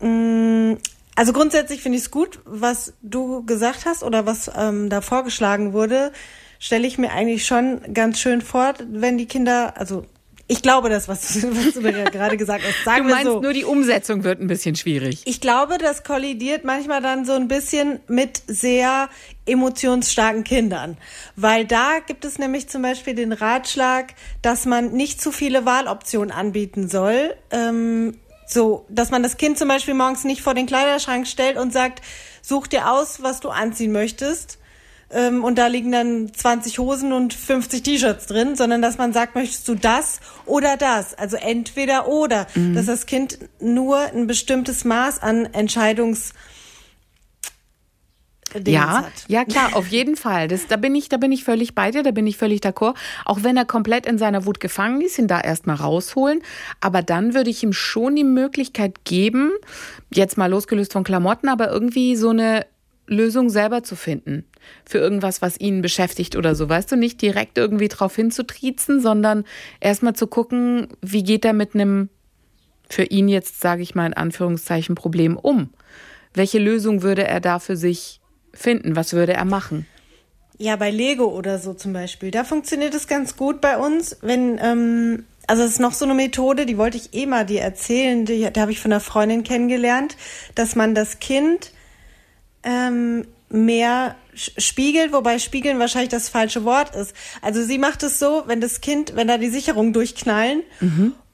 mh, 0.00 0.78
also 1.14 1.32
grundsätzlich 1.32 1.82
finde 1.82 1.98
ich 1.98 2.04
es 2.04 2.10
gut, 2.10 2.40
was 2.44 2.94
du 3.02 3.44
gesagt 3.44 3.84
hast 3.84 4.02
oder 4.02 4.26
was 4.26 4.50
ähm, 4.56 4.88
da 4.88 5.00
vorgeschlagen 5.00 5.72
wurde, 5.72 6.12
stelle 6.60 6.86
ich 6.86 6.96
mir 6.98 7.10
eigentlich 7.10 7.44
schon 7.46 7.80
ganz 7.94 8.20
schön 8.20 8.40
vor, 8.42 8.74
wenn 8.92 9.18
die 9.18 9.26
Kinder, 9.26 9.74
also 9.76 10.04
Ich 10.46 10.62
glaube 10.62 10.88
das, 10.90 11.08
was, 11.08 11.34
du- 11.40 11.50
was 11.66 11.74
du 11.74 11.80
mir 11.80 12.04
gerade 12.04 12.36
gesagt 12.36 12.62
hast. 12.64 12.84
Sagen 12.84 13.04
Du 13.08 13.14
meinst 13.14 13.26
so. 13.32 13.40
nur, 13.40 13.52
die 13.52 13.64
Umsetzung 13.64 14.24
wird 14.24 14.40
ein 14.40 14.46
bisschen 14.46 14.74
schwierig. 14.76 15.22
Ich 15.24 15.40
glaube, 15.40 15.78
das 15.78 16.02
kollidiert 16.04 16.64
manchmal 16.64 17.00
dann 17.00 17.24
so 17.24 17.32
ein 17.32 17.46
bisschen 17.48 18.00
mit 18.08 18.42
sehr 18.48 19.08
emotionsstarken 19.46 20.44
Kindern. 20.44 20.96
Weil 21.36 21.64
da 21.66 21.98
gibt 22.06 22.24
es 22.24 22.38
nämlich 22.38 22.68
zum 22.68 22.82
Beispiel 22.82 23.14
den 23.14 23.32
Ratschlag, 23.32 24.14
dass 24.42 24.66
man 24.66 24.92
nicht 24.92 25.20
zu 25.20 25.32
viele 25.32 25.64
Wahloptionen 25.66 26.30
anbieten 26.32 26.88
soll. 26.88 27.34
Ähm, 27.50 28.16
so, 28.46 28.84
dass 28.88 29.10
man 29.10 29.22
das 29.22 29.36
Kind 29.36 29.58
zum 29.58 29.68
Beispiel 29.68 29.94
morgens 29.94 30.24
nicht 30.24 30.42
vor 30.42 30.54
den 30.54 30.66
Kleiderschrank 30.66 31.26
stellt 31.28 31.56
und 31.56 31.72
sagt, 31.72 32.02
such 32.42 32.66
dir 32.66 32.90
aus, 32.90 33.22
was 33.22 33.38
du 33.40 33.48
anziehen 33.50 33.92
möchtest. 33.92 34.58
Ähm, 35.12 35.42
und 35.44 35.58
da 35.58 35.66
liegen 35.66 35.90
dann 35.92 36.32
20 36.32 36.78
Hosen 36.78 37.12
und 37.12 37.34
50 37.34 37.82
T-Shirts 37.82 38.26
drin, 38.26 38.54
sondern 38.56 38.80
dass 38.80 38.96
man 38.98 39.12
sagt, 39.12 39.34
möchtest 39.34 39.66
du 39.68 39.74
das 39.74 40.20
oder 40.46 40.76
das? 40.76 41.14
Also 41.14 41.36
entweder 41.36 42.08
oder. 42.08 42.46
Dass 42.74 42.86
das 42.86 43.06
Kind 43.06 43.38
nur 43.60 43.98
ein 43.98 44.26
bestimmtes 44.26 44.84
Maß 44.84 45.20
an 45.22 45.46
Entscheidungs 45.46 46.32
Dingens 48.54 48.68
Ja, 48.68 49.02
hat. 49.04 49.12
ja 49.28 49.44
klar, 49.44 49.76
auf 49.76 49.86
jeden 49.88 50.16
Fall. 50.16 50.48
Das, 50.48 50.66
da 50.66 50.76
bin 50.76 50.94
ich, 50.94 51.08
da 51.08 51.16
bin 51.18 51.30
ich 51.30 51.44
völlig 51.44 51.74
bei 51.74 51.90
dir, 51.90 52.02
da 52.02 52.10
bin 52.10 52.26
ich 52.26 52.36
völlig 52.36 52.60
d'accord. 52.60 52.94
Auch 53.24 53.42
wenn 53.42 53.56
er 53.56 53.64
komplett 53.64 54.06
in 54.06 54.18
seiner 54.18 54.44
Wut 54.44 54.58
gefangen 54.60 55.00
ist, 55.02 55.18
ihn 55.18 55.28
da 55.28 55.40
erstmal 55.40 55.76
rausholen. 55.76 56.42
Aber 56.80 57.02
dann 57.02 57.34
würde 57.34 57.50
ich 57.50 57.62
ihm 57.62 57.72
schon 57.72 58.16
die 58.16 58.24
Möglichkeit 58.24 59.04
geben, 59.04 59.52
jetzt 60.12 60.36
mal 60.36 60.50
losgelöst 60.50 60.92
von 60.92 61.04
Klamotten, 61.04 61.48
aber 61.48 61.70
irgendwie 61.70 62.16
so 62.16 62.30
eine 62.30 62.66
Lösung 63.10 63.50
selber 63.50 63.82
zu 63.82 63.96
finden. 63.96 64.44
Für 64.84 64.98
irgendwas, 64.98 65.42
was 65.42 65.58
ihn 65.58 65.82
beschäftigt 65.82 66.36
oder 66.36 66.54
so. 66.54 66.68
Weißt 66.68 66.90
du, 66.92 66.96
nicht 66.96 67.20
direkt 67.20 67.58
irgendwie 67.58 67.88
drauf 67.88 68.14
hinzutriezen, 68.16 69.00
sondern 69.00 69.44
erstmal 69.80 70.14
zu 70.14 70.26
gucken, 70.26 70.88
wie 71.02 71.22
geht 71.22 71.44
er 71.44 71.52
mit 71.52 71.74
einem 71.74 72.08
für 72.88 73.04
ihn 73.04 73.28
jetzt, 73.28 73.60
sage 73.60 73.82
ich 73.82 73.94
mal 73.94 74.06
in 74.06 74.14
Anführungszeichen, 74.14 74.94
Problem 74.94 75.36
um? 75.36 75.70
Welche 76.34 76.58
Lösung 76.58 77.02
würde 77.02 77.26
er 77.26 77.40
da 77.40 77.58
für 77.58 77.76
sich 77.76 78.20
finden? 78.52 78.96
Was 78.96 79.12
würde 79.12 79.32
er 79.32 79.44
machen? 79.44 79.86
Ja, 80.58 80.76
bei 80.76 80.90
Lego 80.90 81.24
oder 81.24 81.58
so 81.58 81.72
zum 81.72 81.92
Beispiel. 81.92 82.30
Da 82.30 82.44
funktioniert 82.44 82.94
es 82.94 83.08
ganz 83.08 83.36
gut 83.36 83.60
bei 83.60 83.78
uns, 83.78 84.18
wenn, 84.20 84.60
ähm, 84.62 85.24
also 85.46 85.62
es 85.62 85.72
ist 85.72 85.80
noch 85.80 85.94
so 85.94 86.04
eine 86.04 86.14
Methode, 86.14 86.66
die 86.66 86.76
wollte 86.76 86.98
ich 86.98 87.14
eh 87.14 87.26
mal 87.26 87.46
dir 87.46 87.62
erzählen, 87.62 88.26
die, 88.26 88.52
die 88.52 88.60
habe 88.60 88.70
ich 88.70 88.78
von 88.78 88.92
einer 88.92 89.00
Freundin 89.00 89.42
kennengelernt, 89.42 90.16
dass 90.54 90.76
man 90.76 90.94
das 90.94 91.18
Kind 91.18 91.72
ähm, 92.62 93.26
mehr 93.48 94.16
spiegelt, 94.34 95.12
wobei 95.12 95.38
spiegeln 95.38 95.78
wahrscheinlich 95.78 96.10
das 96.10 96.28
falsche 96.28 96.64
Wort 96.64 96.94
ist. 96.94 97.14
Also 97.42 97.62
sie 97.64 97.78
macht 97.78 98.02
es 98.02 98.18
so, 98.18 98.44
wenn 98.46 98.60
das 98.60 98.80
Kind, 98.80 99.16
wenn 99.16 99.28
da 99.28 99.38
die 99.38 99.48
Sicherungen 99.48 99.92
durchknallen 99.92 100.62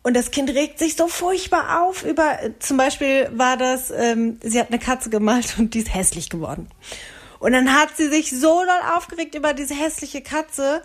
und 0.03 0.15
das 0.15 0.31
Kind 0.31 0.51
regt 0.51 0.79
sich 0.79 0.97
so 0.97 1.09
furchtbar 1.09 1.83
auf 1.83 2.05
über, 2.05 2.39
zum 2.59 2.77
Beispiel 2.77 3.29
war 3.35 3.57
das, 3.57 3.91
ähm, 3.91 4.39
sie 4.43 4.59
hat 4.59 4.69
eine 4.71 4.79
Katze 4.79 5.11
gemalt 5.11 5.57
und 5.59 5.75
die 5.75 5.81
ist 5.81 5.95
hässlich 5.95 6.31
geworden. 6.31 6.69
Und 7.39 7.53
dann 7.53 7.73
hat 7.73 7.97
sie 7.97 8.09
sich 8.09 8.31
so 8.31 8.61
doll 8.65 8.97
aufgeregt 8.97 9.35
über 9.35 9.53
diese 9.53 9.75
hässliche 9.75 10.23
Katze. 10.23 10.83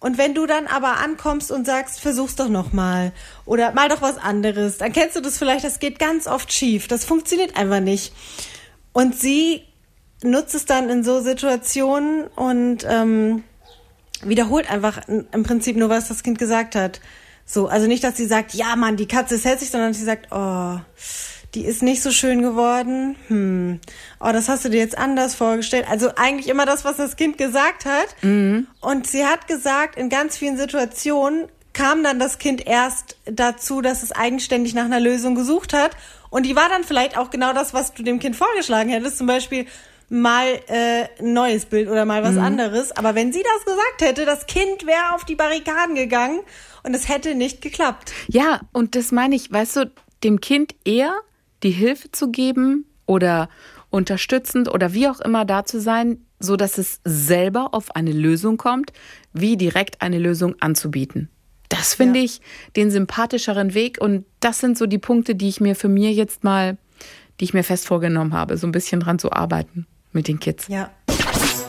Und 0.00 0.18
wenn 0.18 0.34
du 0.34 0.46
dann 0.46 0.66
aber 0.66 0.96
ankommst 0.96 1.52
und 1.52 1.64
sagst, 1.64 2.00
versuch's 2.00 2.34
doch 2.34 2.48
noch 2.48 2.72
mal 2.72 3.12
oder 3.44 3.72
mal 3.72 3.88
doch 3.88 4.02
was 4.02 4.18
anderes, 4.18 4.78
dann 4.78 4.92
kennst 4.92 5.14
du 5.16 5.20
das 5.20 5.38
vielleicht, 5.38 5.64
das 5.64 5.78
geht 5.78 6.00
ganz 6.00 6.26
oft 6.26 6.52
schief. 6.52 6.88
Das 6.88 7.04
funktioniert 7.04 7.56
einfach 7.56 7.80
nicht. 7.80 8.12
Und 8.92 9.14
sie 9.14 9.62
nutzt 10.22 10.54
es 10.54 10.64
dann 10.64 10.88
in 10.90 11.04
so 11.04 11.20
Situationen 11.20 12.26
und 12.28 12.86
ähm, 12.88 13.44
wiederholt 14.22 14.70
einfach 14.70 15.00
im 15.08 15.42
Prinzip 15.42 15.76
nur, 15.76 15.88
was 15.88 16.08
das 16.08 16.22
Kind 16.22 16.38
gesagt 16.38 16.74
hat. 16.74 17.00
So, 17.44 17.66
also 17.66 17.86
nicht, 17.86 18.04
dass 18.04 18.16
sie 18.16 18.26
sagt, 18.26 18.54
ja, 18.54 18.76
Mann, 18.76 18.96
die 18.96 19.08
Katze 19.08 19.34
ist 19.34 19.44
hässlich, 19.44 19.70
sondern 19.70 19.94
sie 19.94 20.04
sagt, 20.04 20.28
oh, 20.30 20.78
die 21.54 21.64
ist 21.64 21.82
nicht 21.82 22.02
so 22.02 22.10
schön 22.12 22.40
geworden. 22.40 23.16
Hm. 23.28 23.80
Oh, 24.20 24.30
das 24.32 24.48
hast 24.48 24.64
du 24.64 24.70
dir 24.70 24.78
jetzt 24.78 24.96
anders 24.96 25.34
vorgestellt. 25.34 25.86
Also 25.90 26.10
eigentlich 26.16 26.48
immer 26.48 26.64
das, 26.64 26.84
was 26.84 26.96
das 26.96 27.16
Kind 27.16 27.36
gesagt 27.36 27.84
hat. 27.84 28.14
Und 28.80 29.06
sie 29.06 29.26
hat 29.26 29.48
gesagt, 29.48 29.96
in 29.96 30.08
ganz 30.08 30.38
vielen 30.38 30.56
Situationen 30.56 31.48
kam 31.74 32.02
dann 32.02 32.18
das 32.18 32.38
Kind 32.38 32.66
erst 32.66 33.16
dazu, 33.24 33.82
dass 33.82 34.02
es 34.02 34.12
eigenständig 34.12 34.74
nach 34.74 34.84
einer 34.84 35.00
Lösung 35.00 35.34
gesucht 35.34 35.72
hat. 35.72 35.96
Und 36.30 36.44
die 36.44 36.56
war 36.56 36.68
dann 36.68 36.84
vielleicht 36.84 37.18
auch 37.18 37.30
genau 37.30 37.52
das, 37.52 37.74
was 37.74 37.92
du 37.92 38.02
dem 38.02 38.18
Kind 38.18 38.36
vorgeschlagen 38.36 38.90
hättest. 38.90 39.18
Zum 39.18 39.26
Beispiel 39.26 39.66
mal 40.12 40.60
äh, 40.68 41.06
ein 41.20 41.32
neues 41.32 41.64
Bild 41.64 41.88
oder 41.88 42.04
mal 42.04 42.22
was 42.22 42.36
anderes. 42.36 42.92
Aber 42.92 43.14
wenn 43.14 43.32
sie 43.32 43.42
das 43.42 43.64
gesagt 43.64 44.02
hätte, 44.02 44.26
das 44.26 44.46
Kind 44.46 44.86
wäre 44.86 45.14
auf 45.14 45.24
die 45.24 45.34
Barrikaden 45.34 45.94
gegangen 45.94 46.40
und 46.82 46.94
es 46.94 47.08
hätte 47.08 47.34
nicht 47.34 47.62
geklappt. 47.62 48.12
Ja, 48.28 48.60
und 48.72 48.94
das 48.94 49.10
meine 49.10 49.34
ich, 49.34 49.50
weißt 49.50 49.76
du, 49.76 49.90
dem 50.22 50.40
Kind 50.40 50.74
eher 50.84 51.14
die 51.62 51.70
Hilfe 51.70 52.12
zu 52.12 52.30
geben 52.30 52.84
oder 53.06 53.48
unterstützend 53.88 54.68
oder 54.72 54.92
wie 54.92 55.08
auch 55.08 55.20
immer 55.20 55.44
da 55.46 55.64
zu 55.64 55.80
sein, 55.80 56.18
so 56.38 56.56
dass 56.56 56.76
es 56.76 57.00
selber 57.04 57.72
auf 57.72 57.96
eine 57.96 58.12
Lösung 58.12 58.58
kommt, 58.58 58.92
wie 59.32 59.56
direkt 59.56 60.02
eine 60.02 60.18
Lösung 60.18 60.56
anzubieten. 60.60 61.30
Das 61.70 61.94
finde 61.94 62.18
Ja. 62.18 62.26
ich 62.26 62.42
den 62.76 62.90
sympathischeren 62.90 63.72
Weg 63.72 63.98
und 63.98 64.26
das 64.40 64.58
sind 64.58 64.76
so 64.76 64.84
die 64.86 64.98
Punkte, 64.98 65.34
die 65.34 65.48
ich 65.48 65.60
mir 65.60 65.74
für 65.74 65.88
mir 65.88 66.12
jetzt 66.12 66.44
mal, 66.44 66.76
die 67.40 67.44
ich 67.44 67.54
mir 67.54 67.64
fest 67.64 67.86
vorgenommen 67.86 68.34
habe, 68.34 68.58
so 68.58 68.66
ein 68.66 68.72
bisschen 68.72 69.00
dran 69.00 69.18
zu 69.18 69.32
arbeiten 69.32 69.86
mit 70.12 70.28
den 70.28 70.40
Kids. 70.40 70.68
Ja. 70.68 70.90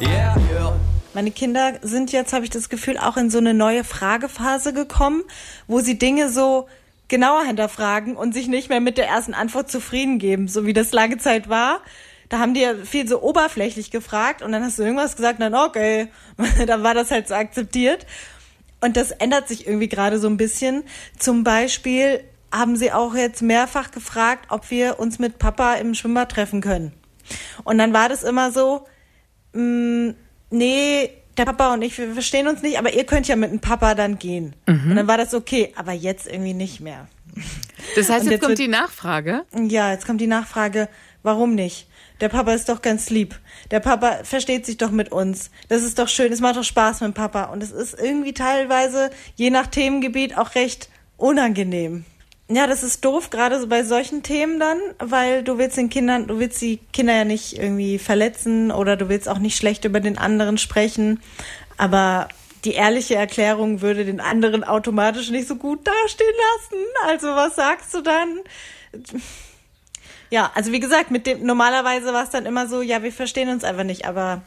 Yeah, 0.02 0.36
yeah. 0.52 0.80
Meine 1.14 1.30
Kinder 1.30 1.74
sind 1.84 2.12
jetzt, 2.12 2.34
habe 2.34 2.44
ich 2.44 2.50
das 2.50 2.70
Gefühl, 2.70 2.98
auch 2.98 3.18
in 3.18 3.30
so 3.30 3.38
eine 3.38 3.54
neue 3.54 3.84
Fragephase 3.84 4.74
gekommen, 4.74 5.24
wo 5.68 5.80
sie 5.80 6.00
Dinge 6.00 6.30
so 6.30 6.68
genauer 7.08 7.44
hinterfragen 7.44 8.16
und 8.16 8.34
sich 8.34 8.48
nicht 8.48 8.70
mehr 8.70 8.82
mit 8.82 8.98
der 8.98 9.08
ersten 9.08 9.36
Antwort 9.36 9.70
zufrieden 9.70 10.18
geben, 10.18 10.48
so 10.48 10.66
wie 10.66 10.74
das 10.74 10.92
lange 10.92 11.20
Zeit 11.20 11.50
war. 11.50 11.82
Da 12.30 12.40
haben 12.40 12.56
die 12.56 12.62
ja 12.62 12.74
viel 12.84 13.08
so 13.08 13.22
oberflächlich 13.22 13.92
gefragt 13.92 14.42
und 14.42 14.52
dann 14.52 14.64
hast 14.64 14.80
du 14.80 14.84
irgendwas 14.84 15.16
gesagt, 15.16 15.40
und 15.40 15.52
dann 15.52 15.54
okay, 15.54 16.08
dann 16.66 16.82
war 16.82 16.96
das 16.96 17.12
halt 17.12 17.28
so 17.28 17.36
akzeptiert. 17.36 18.08
Und 18.82 18.98
das 18.98 19.12
ändert 19.12 19.48
sich 19.48 19.68
irgendwie 19.68 19.88
gerade 19.88 20.18
so 20.18 20.28
ein 20.28 20.38
bisschen. 20.38 20.84
Zum 21.20 21.44
Beispiel 21.44 22.24
haben 22.52 22.76
sie 22.76 22.92
auch 22.92 23.14
jetzt 23.14 23.44
mehrfach 23.44 23.92
gefragt, 23.92 24.48
ob 24.50 24.72
wir 24.72 25.00
uns 25.00 25.20
mit 25.20 25.38
Papa 25.38 25.76
im 25.76 25.94
Schwimmbad 25.94 26.32
treffen 26.32 26.62
können. 26.62 26.92
Und 27.64 27.78
dann 27.78 27.94
war 27.94 28.10
das 28.10 28.24
immer 28.24 28.52
so, 28.52 28.86
mh, 29.54 30.14
nee, 30.50 31.10
der 31.38 31.46
Papa 31.46 31.74
und 31.74 31.82
ich, 31.82 31.98
wir 31.98 32.14
verstehen 32.14 32.48
uns 32.48 32.62
nicht, 32.62 32.78
aber 32.78 32.94
ihr 32.94 33.06
könnt 33.06 33.28
ja 33.28 33.36
mit 33.36 33.52
dem 33.52 33.60
Papa 33.60 33.96
dann 33.96 34.20
gehen. 34.20 34.56
Und 34.68 34.96
dann 34.96 35.08
war 35.08 35.18
das 35.18 35.34
okay, 35.34 35.74
aber 35.76 35.92
jetzt 35.94 36.28
irgendwie 36.28 36.54
nicht 36.54 36.80
mehr. 36.80 37.08
Das 37.96 38.10
heißt, 38.10 38.26
jetzt, 38.26 38.32
jetzt 38.34 38.40
kommt 38.42 38.50
wird- 38.50 38.60
die 38.60 38.68
Nachfrage. 38.68 39.44
Ja, 39.68 39.92
jetzt 39.92 40.06
kommt 40.06 40.22
die 40.22 40.28
Nachfrage, 40.28 40.90
warum 41.24 41.56
nicht? 41.56 41.88
Der 42.22 42.30
Papa 42.30 42.54
ist 42.54 42.70
doch 42.70 42.82
ganz 42.84 43.10
lieb. 43.10 43.38
Der 43.72 43.80
Papa 43.80 44.20
versteht 44.24 44.68
sich 44.68 44.78
doch 44.78 44.92
mit 44.92 45.12
uns. 45.12 45.50
Das 45.68 45.82
ist 45.82 45.98
doch 45.98 46.08
schön, 46.08 46.32
es 46.32 46.40
macht 46.40 46.56
doch 46.56 46.64
Spaß 46.64 47.02
mit 47.02 47.08
dem 47.10 47.14
Papa. 47.16 47.46
Und 47.46 47.64
es 47.64 47.72
ist 47.72 48.00
irgendwie 48.00 48.34
teilweise, 48.34 49.10
je 49.36 49.50
nach 49.50 49.66
Themengebiet, 49.68 50.38
auch 50.38 50.54
recht 50.54 50.90
unangenehm. 51.18 52.06
Ja, 52.50 52.68
das 52.68 52.84
ist 52.84 53.06
doof, 53.06 53.30
gerade 53.30 53.60
so 53.60 53.68
bei 53.68 53.84
solchen 53.84 54.22
Themen 54.22 54.60
dann, 54.60 54.78
weil 55.00 55.44
du 55.44 55.58
willst 55.58 55.78
den 55.78 55.90
Kindern, 55.90 56.28
du 56.28 56.40
willst 56.40 56.62
die 56.62 56.78
Kinder 56.92 57.14
ja 57.14 57.24
nicht 57.24 57.58
irgendwie 57.58 57.98
verletzen 57.98 58.72
oder 58.72 58.98
du 58.98 59.08
willst 59.08 59.30
auch 59.30 59.40
nicht 59.40 59.58
schlecht 59.58 59.86
über 59.86 60.02
den 60.02 60.18
anderen 60.18 60.58
sprechen. 60.58 61.22
Aber 61.78 62.28
die 62.66 62.74
ehrliche 62.74 63.16
Erklärung 63.16 63.82
würde 63.82 64.06
den 64.06 64.20
anderen 64.20 64.64
automatisch 64.64 65.30
nicht 65.30 65.48
so 65.48 65.56
gut 65.56 65.88
dastehen 65.88 66.36
lassen. 66.54 66.86
Also 67.08 67.28
was 67.28 67.56
sagst 67.56 67.94
du 67.94 68.02
dann? 68.02 68.40
Ja, 70.30 70.52
also 70.56 70.72
wie 70.72 70.80
gesagt, 70.80 71.12
mit 71.12 71.28
dem 71.28 71.46
normalerweise 71.46 72.14
war 72.14 72.24
es 72.24 72.30
dann 72.30 72.46
immer 72.46 72.68
so, 72.68 72.82
ja, 72.82 73.04
wir 73.04 73.12
verstehen 73.12 73.50
uns 73.50 73.64
einfach 73.64 73.84
nicht, 73.84 74.06
aber 74.06 74.42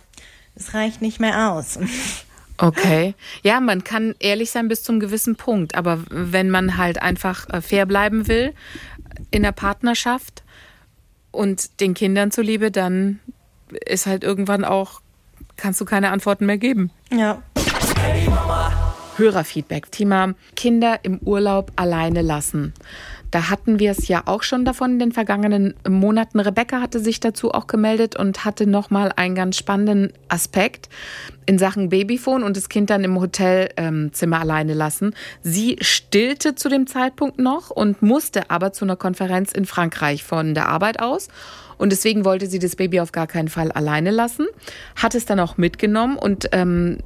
es 0.54 0.74
reicht 0.74 1.00
nicht 1.00 1.20
mehr 1.20 1.52
aus. 1.52 1.78
Okay. 2.58 3.14
Ja, 3.42 3.60
man 3.60 3.84
kann 3.84 4.14
ehrlich 4.18 4.50
sein 4.50 4.68
bis 4.68 4.82
zum 4.82 5.00
gewissen 5.00 5.36
Punkt, 5.36 5.74
aber 5.74 6.02
wenn 6.08 6.50
man 6.50 6.76
halt 6.76 7.02
einfach 7.02 7.48
äh, 7.50 7.60
fair 7.60 7.86
bleiben 7.86 8.28
will 8.28 8.54
in 9.30 9.42
der 9.42 9.52
Partnerschaft 9.52 10.42
und 11.30 11.80
den 11.80 11.94
Kindern 11.94 12.30
zuliebe, 12.30 12.70
dann 12.70 13.20
ist 13.84 14.06
halt 14.06 14.24
irgendwann 14.24 14.64
auch, 14.64 15.00
kannst 15.56 15.80
du 15.80 15.84
keine 15.84 16.10
Antworten 16.10 16.46
mehr 16.46 16.58
geben. 16.58 16.90
Ja. 17.10 17.42
Hörerfeedback. 19.16 19.90
Thema 19.92 20.34
Kinder 20.54 21.00
im 21.02 21.18
Urlaub 21.18 21.72
alleine 21.76 22.22
lassen. 22.22 22.74
Da 23.30 23.50
hatten 23.50 23.78
wir 23.78 23.90
es 23.90 24.08
ja 24.08 24.22
auch 24.26 24.42
schon 24.42 24.64
davon 24.64 24.92
in 24.92 24.98
den 24.98 25.12
vergangenen 25.12 25.74
Monaten. 25.88 26.40
Rebecca 26.40 26.80
hatte 26.80 27.00
sich 27.00 27.20
dazu 27.20 27.52
auch 27.52 27.66
gemeldet 27.66 28.16
und 28.16 28.44
hatte 28.44 28.66
nochmal 28.66 29.12
einen 29.16 29.34
ganz 29.34 29.56
spannenden 29.56 30.12
Aspekt 30.28 30.88
in 31.44 31.58
Sachen 31.58 31.88
Babyphone 31.88 32.42
und 32.42 32.56
das 32.56 32.68
Kind 32.68 32.90
dann 32.90 33.04
im 33.04 33.20
Hotelzimmer 33.20 34.40
alleine 34.40 34.74
lassen. 34.74 35.14
Sie 35.42 35.76
stillte 35.80 36.54
zu 36.54 36.68
dem 36.68 36.86
Zeitpunkt 36.86 37.38
noch 37.38 37.70
und 37.70 38.02
musste 38.02 38.50
aber 38.50 38.72
zu 38.72 38.84
einer 38.84 38.96
Konferenz 38.96 39.52
in 39.52 39.64
Frankreich 39.64 40.24
von 40.24 40.54
der 40.54 40.68
Arbeit 40.68 41.00
aus. 41.00 41.28
Und 41.78 41.90
deswegen 41.90 42.24
wollte 42.24 42.46
sie 42.46 42.58
das 42.58 42.76
Baby 42.76 43.00
auf 43.00 43.12
gar 43.12 43.26
keinen 43.26 43.48
Fall 43.48 43.70
alleine 43.70 44.10
lassen, 44.10 44.46
hat 44.96 45.14
es 45.14 45.26
dann 45.26 45.40
auch 45.40 45.58
mitgenommen 45.58 46.16
und 46.16 46.48
ähm, 46.52 46.98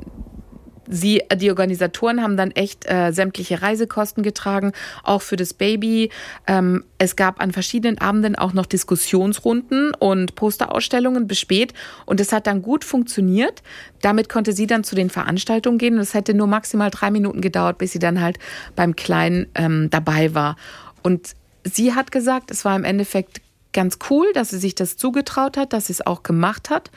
sie, 0.91 1.23
die 1.37 1.51
Organisatoren 1.51 2.23
haben 2.23 2.37
dann 2.37 2.51
echt 2.51 2.91
äh, 2.91 3.13
sämtliche 3.13 3.63
Reisekosten 3.63 4.23
getragen, 4.23 4.73
auch 5.03 5.23
für 5.23 5.37
das 5.37 5.55
Baby. 5.55 6.11
Ähm, 6.47 6.85
es 6.99 7.17
gab 7.17 7.41
an 7.41 7.53
verschiedenen 7.53 7.99
Abenden 7.99 8.37
auch 8.37 8.53
noch 8.53 8.67
Diskussionsrunden 8.67 9.95
und 9.95 10.35
Posterausstellungen 10.35 11.27
bis 11.27 11.41
spät. 11.41 11.73
Und 12.07 12.21
es 12.21 12.33
hat 12.33 12.47
dann 12.47 12.63
gut 12.63 12.85
funktioniert. 12.85 13.63
Damit 14.03 14.29
konnte 14.29 14.53
sie 14.53 14.67
dann 14.67 14.85
zu 14.85 14.95
den 14.95 15.11
Veranstaltungen 15.11 15.79
gehen. 15.79 15.95
Und 15.95 16.01
es 16.01 16.15
hätte 16.15 16.35
nur 16.35 16.47
maximal 16.47 16.91
drei 16.91 17.11
Minuten 17.11 17.41
gedauert, 17.41 17.79
bis 17.79 17.93
sie 17.93 17.99
dann 17.99 18.21
halt 18.21 18.39
beim 18.77 18.97
Kleinen 18.97 19.47
ähm, 19.55 19.89
dabei 19.91 20.35
war. 20.35 20.57
Und 21.03 21.35
sie 21.65 21.95
hat 21.95 22.13
gesagt, 22.13 22.51
es 22.51 22.65
war 22.65 22.77
im 22.77 22.85
Endeffekt 22.85 23.41
ganz 23.73 23.99
cool, 24.11 24.27
dass 24.35 24.51
sie 24.51 24.59
sich 24.59 24.75
das 24.75 24.97
zugetraut 24.97 25.57
hat, 25.57 25.73
dass 25.73 25.87
sie 25.87 25.93
es 25.93 26.05
auch 26.05 26.23
gemacht 26.23 26.71
hat 26.71 26.91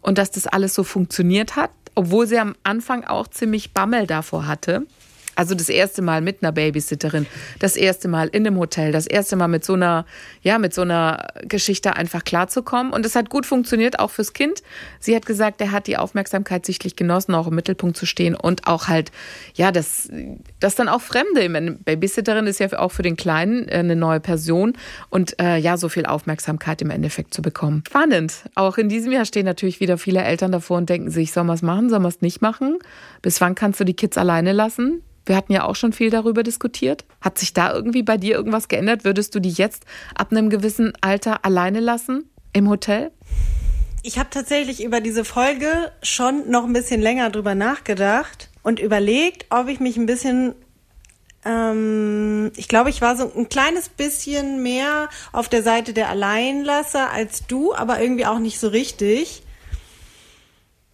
und 0.00 0.18
dass 0.18 0.30
das 0.30 0.46
alles 0.46 0.74
so 0.74 0.84
funktioniert 0.84 1.56
hat, 1.56 1.70
obwohl 1.94 2.26
sie 2.26 2.38
am 2.38 2.54
Anfang 2.62 3.04
auch 3.04 3.28
ziemlich 3.28 3.72
Bammel 3.72 4.06
davor 4.06 4.46
hatte. 4.46 4.86
Also 5.40 5.54
das 5.54 5.70
erste 5.70 6.02
Mal 6.02 6.20
mit 6.20 6.42
einer 6.42 6.52
Babysitterin, 6.52 7.26
das 7.60 7.74
erste 7.74 8.08
Mal 8.08 8.28
in 8.28 8.46
einem 8.46 8.58
Hotel, 8.58 8.92
das 8.92 9.06
erste 9.06 9.36
Mal 9.36 9.48
mit 9.48 9.64
so 9.64 9.72
einer, 9.72 10.04
ja, 10.42 10.58
mit 10.58 10.74
so 10.74 10.82
einer 10.82 11.28
Geschichte 11.44 11.96
einfach 11.96 12.24
klarzukommen. 12.24 12.92
Und 12.92 13.06
es 13.06 13.16
hat 13.16 13.30
gut 13.30 13.46
funktioniert, 13.46 14.00
auch 14.00 14.10
fürs 14.10 14.34
Kind. 14.34 14.62
Sie 14.98 15.16
hat 15.16 15.24
gesagt, 15.24 15.62
er 15.62 15.72
hat 15.72 15.86
die 15.86 15.96
Aufmerksamkeit 15.96 16.66
sichtlich 16.66 16.94
genossen, 16.94 17.34
auch 17.34 17.46
im 17.46 17.54
Mittelpunkt 17.54 17.96
zu 17.96 18.04
stehen 18.04 18.34
und 18.34 18.66
auch 18.66 18.88
halt, 18.88 19.12
ja, 19.54 19.72
das, 19.72 20.10
das 20.58 20.74
dann 20.74 20.90
auch 20.90 21.00
Fremde. 21.00 21.48
Meine 21.48 21.70
Babysitterin 21.70 22.46
ist 22.46 22.60
ja 22.60 22.78
auch 22.78 22.92
für 22.92 23.00
den 23.02 23.16
Kleinen 23.16 23.66
äh, 23.66 23.76
eine 23.76 23.96
neue 23.96 24.20
Person 24.20 24.74
und 25.08 25.40
äh, 25.40 25.56
ja, 25.56 25.78
so 25.78 25.88
viel 25.88 26.04
Aufmerksamkeit 26.04 26.82
im 26.82 26.90
Endeffekt 26.90 27.32
zu 27.32 27.40
bekommen. 27.40 27.82
Spannend. 27.86 28.44
Auch 28.56 28.76
in 28.76 28.90
diesem 28.90 29.10
Jahr 29.10 29.24
stehen 29.24 29.46
natürlich 29.46 29.80
wieder 29.80 29.96
viele 29.96 30.22
Eltern 30.22 30.52
davor 30.52 30.76
und 30.76 30.90
denken 30.90 31.10
sich, 31.10 31.32
soll 31.32 31.44
man 31.44 31.54
es 31.54 31.62
machen, 31.62 31.88
soll 31.88 32.00
man 32.00 32.10
es 32.10 32.20
nicht 32.20 32.42
machen? 32.42 32.78
Bis 33.22 33.40
wann 33.40 33.54
kannst 33.54 33.80
du 33.80 33.84
die 33.84 33.96
Kids 33.96 34.18
alleine 34.18 34.52
lassen? 34.52 35.02
Wir 35.30 35.36
hatten 35.36 35.52
ja 35.52 35.64
auch 35.64 35.76
schon 35.76 35.92
viel 35.92 36.10
darüber 36.10 36.42
diskutiert. 36.42 37.04
Hat 37.20 37.38
sich 37.38 37.54
da 37.54 37.72
irgendwie 37.72 38.02
bei 38.02 38.16
dir 38.16 38.34
irgendwas 38.34 38.66
geändert? 38.66 39.04
Würdest 39.04 39.32
du 39.32 39.38
die 39.38 39.52
jetzt 39.52 39.84
ab 40.16 40.32
einem 40.32 40.50
gewissen 40.50 40.92
Alter 41.02 41.44
alleine 41.44 41.78
lassen 41.78 42.28
im 42.52 42.68
Hotel? 42.68 43.12
Ich 44.02 44.18
habe 44.18 44.28
tatsächlich 44.28 44.82
über 44.82 45.00
diese 45.00 45.24
Folge 45.24 45.92
schon 46.02 46.50
noch 46.50 46.64
ein 46.64 46.72
bisschen 46.72 47.00
länger 47.00 47.30
drüber 47.30 47.54
nachgedacht 47.54 48.48
und 48.64 48.80
überlegt, 48.80 49.46
ob 49.50 49.68
ich 49.68 49.78
mich 49.78 49.96
ein 49.96 50.06
bisschen 50.06 50.56
ähm, 51.44 52.50
ich 52.56 52.66
glaube, 52.66 52.90
ich 52.90 53.00
war 53.00 53.16
so 53.16 53.30
ein 53.32 53.48
kleines 53.48 53.88
bisschen 53.88 54.64
mehr 54.64 55.08
auf 55.30 55.48
der 55.48 55.62
Seite 55.62 55.92
der 55.92 56.08
Alleinlasser 56.08 57.08
als 57.12 57.46
du, 57.46 57.72
aber 57.72 58.00
irgendwie 58.00 58.26
auch 58.26 58.40
nicht 58.40 58.58
so 58.58 58.66
richtig 58.66 59.44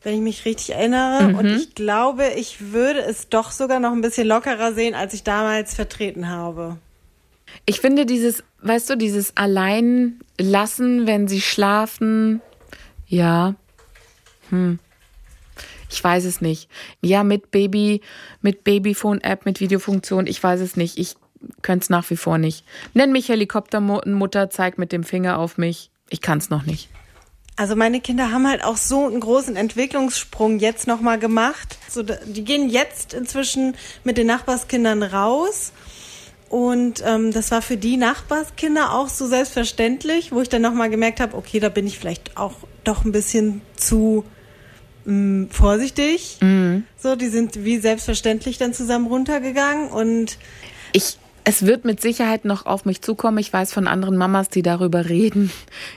wenn 0.07 0.15
ich 0.15 0.21
mich 0.21 0.45
richtig 0.45 0.71
erinnere. 0.77 1.25
Mhm. 1.25 1.35
Und 1.35 1.47
ich 1.47 1.75
glaube, 1.75 2.29
ich 2.37 2.73
würde 2.73 3.01
es 3.01 3.29
doch 3.29 3.51
sogar 3.51 3.81
noch 3.81 3.91
ein 3.91 4.03
bisschen 4.03 4.29
lockerer 4.29 4.73
sehen, 4.73 4.95
als 4.95 5.13
ich 5.15 5.25
damals 5.25 5.75
vertreten 5.75 6.29
habe. 6.29 6.79
Ich 7.65 7.81
finde 7.81 8.07
dieses, 8.07 8.45
weißt 8.63 8.89
du, 8.89 8.97
dieses 8.97 9.37
Alleinlassen, 9.37 11.09
wenn 11.09 11.27
sie 11.27 11.41
schlafen, 11.41 12.41
ja, 13.09 13.57
hm. 14.51 14.79
Ich 15.91 16.03
weiß 16.03 16.25
es 16.25 16.41
nicht. 16.41 16.69
Ja, 17.01 17.25
mit 17.25 17.51
Baby, 17.51 18.01
mit 18.43 18.63
Babyphone-App, 18.63 19.45
mit 19.45 19.59
Videofunktion, 19.59 20.29
ich 20.29 20.41
weiß 20.41 20.61
es 20.61 20.77
nicht. 20.77 20.99
Ich 20.99 21.17
könnte 21.63 21.83
es 21.83 21.91
nach 21.91 22.09
wie 22.11 22.17
vor 22.17 22.39
nicht. 22.39 22.65
Nenn 22.95 23.11
mich 23.11 23.29
Helikoptermutter, 23.29 24.51
zeig 24.51 24.79
mit 24.79 24.93
dem 24.93 25.03
Finger 25.03 25.39
auf 25.39 25.59
mich. 25.59 25.91
Ich 26.11 26.21
kann 26.21 26.39
es 26.39 26.49
noch 26.49 26.63
nicht. 26.63 26.91
Also 27.57 27.75
meine 27.75 28.01
Kinder 28.01 28.31
haben 28.31 28.47
halt 28.47 28.63
auch 28.63 28.77
so 28.77 29.07
einen 29.07 29.19
großen 29.19 29.57
Entwicklungssprung 29.57 30.59
jetzt 30.59 30.87
nochmal 30.87 31.19
gemacht. 31.19 31.79
So, 31.89 32.03
die 32.03 32.45
gehen 32.45 32.69
jetzt 32.69 33.15
inzwischen 33.15 33.77
mit 34.05 34.19
den 34.19 34.27
Nachbarskindern 34.27 35.03
raus. 35.03 35.73
Und 36.51 37.03
ähm, 37.05 37.33
das 37.33 37.51
war 37.51 37.63
für 37.63 37.79
die 37.79 37.97
Nachbarskinder 37.97 38.93
auch 38.93 39.09
so 39.09 39.27
selbstverständlich, 39.27 40.33
wo 40.33 40.43
ich 40.43 40.49
dann 40.49 40.63
nochmal 40.63 40.91
gemerkt 40.91 41.19
habe, 41.19 41.37
okay, 41.37 41.59
da 41.59 41.71
bin 41.71 41.87
ich 41.87 41.99
vielleicht 41.99 42.37
auch 42.37 42.55
doch 42.85 43.05
ein 43.05 43.11
bisschen 43.11 43.63
zu 43.75 44.25
mh, 45.07 45.13
mm, 45.15 45.49
vorsichtig. 45.51 46.39
Mhm. 46.43 46.85
So, 46.99 47.17
die 47.17 47.29
sind 47.29 47.65
wie 47.65 47.79
selbstverständlich 47.79 48.59
dann 48.59 48.75
zusammen 48.75 49.07
runtergegangen 49.07 49.89
und 49.89 50.39
ich 50.93 51.19
es 51.49 51.65
wird 51.65 51.85
mit 51.85 52.01
Sicherheit 52.01 52.45
noch 52.45 52.67
auf 52.67 52.87
mich 52.87 53.03
zukommen. 53.03 53.39
Ich 53.39 53.53
weiß 53.53 53.73
von 53.73 53.87
anderen 53.87 54.17
Mamas, 54.17 54.49
die 54.49 54.63
darüber 54.63 55.09
reden. 55.09 55.53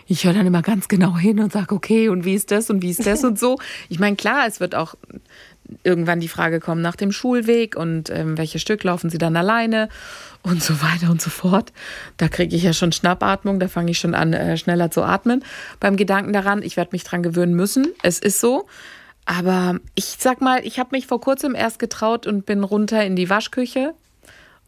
Ich 0.05 0.23
höre 0.23 0.33
dann 0.33 0.45
immer 0.45 0.62
ganz 0.62 0.88
genau 0.88 1.17
hin 1.17 1.39
und 1.39 1.51
sage, 1.51 1.73
okay, 1.73 2.07
und 2.07 2.23
wie 2.23 2.35
ist 2.35 2.51
das 2.51 2.69
und 2.69 2.83
wie 2.83 2.91
ist 2.91 3.07
das 3.07 3.23
und 3.23 3.39
so. 3.39 3.57
Ich 3.89 3.97
meine, 3.97 4.15
klar, 4.15 4.45
es 4.47 4.59
wird 4.59 4.75
auch 4.75 4.93
irgendwann 5.83 6.19
die 6.19 6.27
Frage 6.27 6.59
kommen 6.59 6.83
nach 6.83 6.95
dem 6.95 7.12
Schulweg 7.12 7.75
und 7.75 8.12
ähm, 8.12 8.38
welche 8.38 8.59
Stück 8.59 8.83
laufen 8.83 9.09
sie 9.09 9.17
dann 9.17 9.35
alleine 9.35 9.89
und 10.43 10.62
so 10.62 10.83
weiter 10.83 11.09
und 11.09 11.19
so 11.19 11.31
fort. 11.31 11.73
Da 12.17 12.27
kriege 12.27 12.55
ich 12.55 12.62
ja 12.62 12.73
schon 12.73 12.91
Schnappatmung, 12.91 13.59
da 13.59 13.67
fange 13.67 13.89
ich 13.89 13.97
schon 13.97 14.13
an, 14.13 14.33
äh, 14.33 14.55
schneller 14.55 14.91
zu 14.91 15.01
atmen. 15.01 15.43
Beim 15.79 15.97
Gedanken 15.97 16.31
daran, 16.31 16.62
ich 16.62 16.77
werde 16.77 16.91
mich 16.91 17.05
dran 17.05 17.23
gewöhnen 17.23 17.55
müssen. 17.55 17.88
Es 18.03 18.19
ist 18.19 18.39
so. 18.39 18.67
Aber 19.25 19.79
ich 19.95 20.17
sag 20.19 20.41
mal, 20.41 20.63
ich 20.63 20.77
habe 20.77 20.89
mich 20.91 21.07
vor 21.07 21.19
kurzem 21.19 21.55
erst 21.55 21.79
getraut 21.79 22.27
und 22.27 22.45
bin 22.45 22.63
runter 22.63 23.03
in 23.03 23.15
die 23.15 23.31
Waschküche 23.31 23.95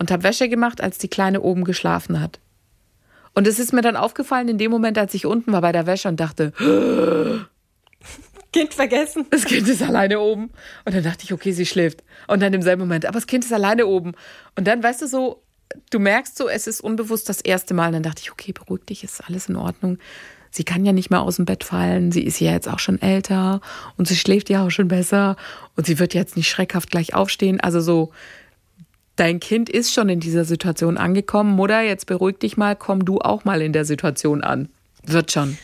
und 0.02 0.10
habe 0.10 0.24
Wäsche 0.24 0.50
gemacht, 0.50 0.82
als 0.82 0.98
die 0.98 1.10
Kleine 1.10 1.42
oben 1.42 1.64
geschlafen 1.64 2.20
hat. 2.20 2.40
Und 3.36 3.46
es 3.46 3.60
ist 3.60 3.72
mir 3.72 3.84
dann 3.84 3.96
aufgefallen 3.96 4.50
in 4.50 4.58
dem 4.58 4.72
Moment, 4.72 4.98
als 4.98 5.14
ich 5.14 5.28
unten 5.28 5.52
war 5.52 5.62
bei 5.62 5.72
der 5.72 5.86
Wäsche 5.86 6.10
und 6.10 6.20
dachte, 6.20 6.54
Kind 8.52 8.74
vergessen. 8.74 9.28
Das 9.30 9.46
Kind 9.46 9.68
ist 9.68 9.84
alleine 9.84 10.20
oben. 10.20 10.50
Und 10.86 10.96
dann 10.96 11.04
dachte 11.04 11.24
ich, 11.24 11.34
okay, 11.34 11.52
sie 11.52 11.68
schläft. 11.68 12.04
Und 12.28 12.42
dann 12.42 12.52
im 12.52 12.64
selben 12.64 12.82
Moment, 12.82 13.06
aber 13.06 13.14
das 13.14 13.28
Kind 13.28 13.46
ist 13.46 13.54
alleine 13.54 13.86
oben. 13.86 14.14
Und 14.56 14.66
dann, 14.66 14.82
weißt 14.82 15.04
du, 15.04 15.08
so, 15.08 15.44
du 15.92 16.00
merkst 16.00 16.36
so, 16.36 16.50
es 16.50 16.66
ist 16.66 16.82
unbewusst 16.82 17.30
das 17.30 17.40
erste 17.40 17.76
Mal. 17.76 17.88
Und 17.88 17.94
dann 17.94 18.04
dachte 18.04 18.24
ich, 18.24 18.32
okay, 18.32 18.54
beruhig 18.54 18.86
dich, 18.86 19.04
ist 19.04 19.24
alles 19.30 19.50
in 19.50 19.56
Ordnung. 19.56 20.00
Sie 20.50 20.64
kann 20.64 20.84
ja 20.84 20.94
nicht 20.94 21.12
mehr 21.12 21.22
aus 21.22 21.36
dem 21.36 21.46
Bett 21.46 21.64
fallen. 21.64 22.12
Sie 22.12 22.24
ist 22.24 22.40
ja 22.40 22.54
jetzt 22.54 22.68
auch 22.68 22.80
schon 22.80 23.00
älter 23.04 23.62
und 23.98 24.08
sie 24.08 24.18
schläft 24.18 24.50
ja 24.50 24.66
auch 24.66 24.72
schon 24.72 24.88
besser. 24.88 25.38
Und 25.78 25.86
sie 25.86 26.00
wird 26.00 26.16
jetzt 26.16 26.36
nicht 26.36 26.50
schreckhaft 26.50 26.90
gleich 26.90 27.14
aufstehen. 27.14 27.62
Also 27.62 27.80
so, 27.80 28.12
dein 29.16 29.40
Kind 29.40 29.70
ist 29.70 29.94
schon 29.94 30.10
in 30.10 30.20
dieser 30.20 30.46
Situation 30.46 30.98
angekommen. 30.98 31.52
Mutter, 31.52 31.82
jetzt 31.82 32.06
beruhig 32.06 32.40
dich 32.40 32.58
mal, 32.58 32.76
komm 32.76 33.06
du 33.06 33.20
auch 33.20 33.46
mal 33.46 33.62
in 33.62 33.74
der 33.74 33.86
Situation 33.86 34.44
an. 34.44 34.70
Wird 35.04 35.32
schon. 35.32 35.58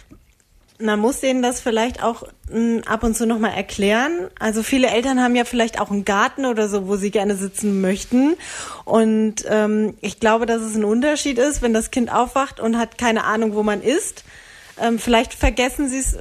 Man 0.80 1.00
muss 1.00 1.22
denen 1.22 1.42
das 1.42 1.60
vielleicht 1.60 2.04
auch 2.04 2.24
hm, 2.52 2.84
ab 2.86 3.04
und 3.04 3.18
zu 3.18 3.26
nochmal 3.26 3.54
erklären. 3.54 4.30
Also 4.40 4.62
viele 4.62 4.88
Eltern 4.88 5.22
haben 5.22 5.36
ja 5.36 5.44
vielleicht 5.44 5.82
auch 5.82 5.90
einen 5.90 6.06
Garten 6.06 6.46
oder 6.46 6.70
so, 6.70 6.88
wo 6.88 6.98
sie 6.98 7.10
gerne 7.10 7.36
sitzen 7.36 7.82
möchten. 7.82 8.36
Und 8.86 9.44
ähm, 9.50 9.96
ich 10.02 10.20
glaube, 10.20 10.46
dass 10.46 10.62
es 10.62 10.76
ein 10.76 10.84
Unterschied 10.84 11.40
ist, 11.40 11.64
wenn 11.64 11.74
das 11.74 11.90
Kind 11.90 12.14
aufwacht 12.14 12.60
und 12.60 12.78
hat 12.78 13.00
keine 13.00 13.24
Ahnung, 13.24 13.56
wo 13.56 13.64
man 13.64 13.82
ist. 13.82 14.24
Ähm, 14.80 15.00
vielleicht 15.00 15.34
vergessen 15.34 15.90
sie 15.90 15.98
es, 15.98 16.18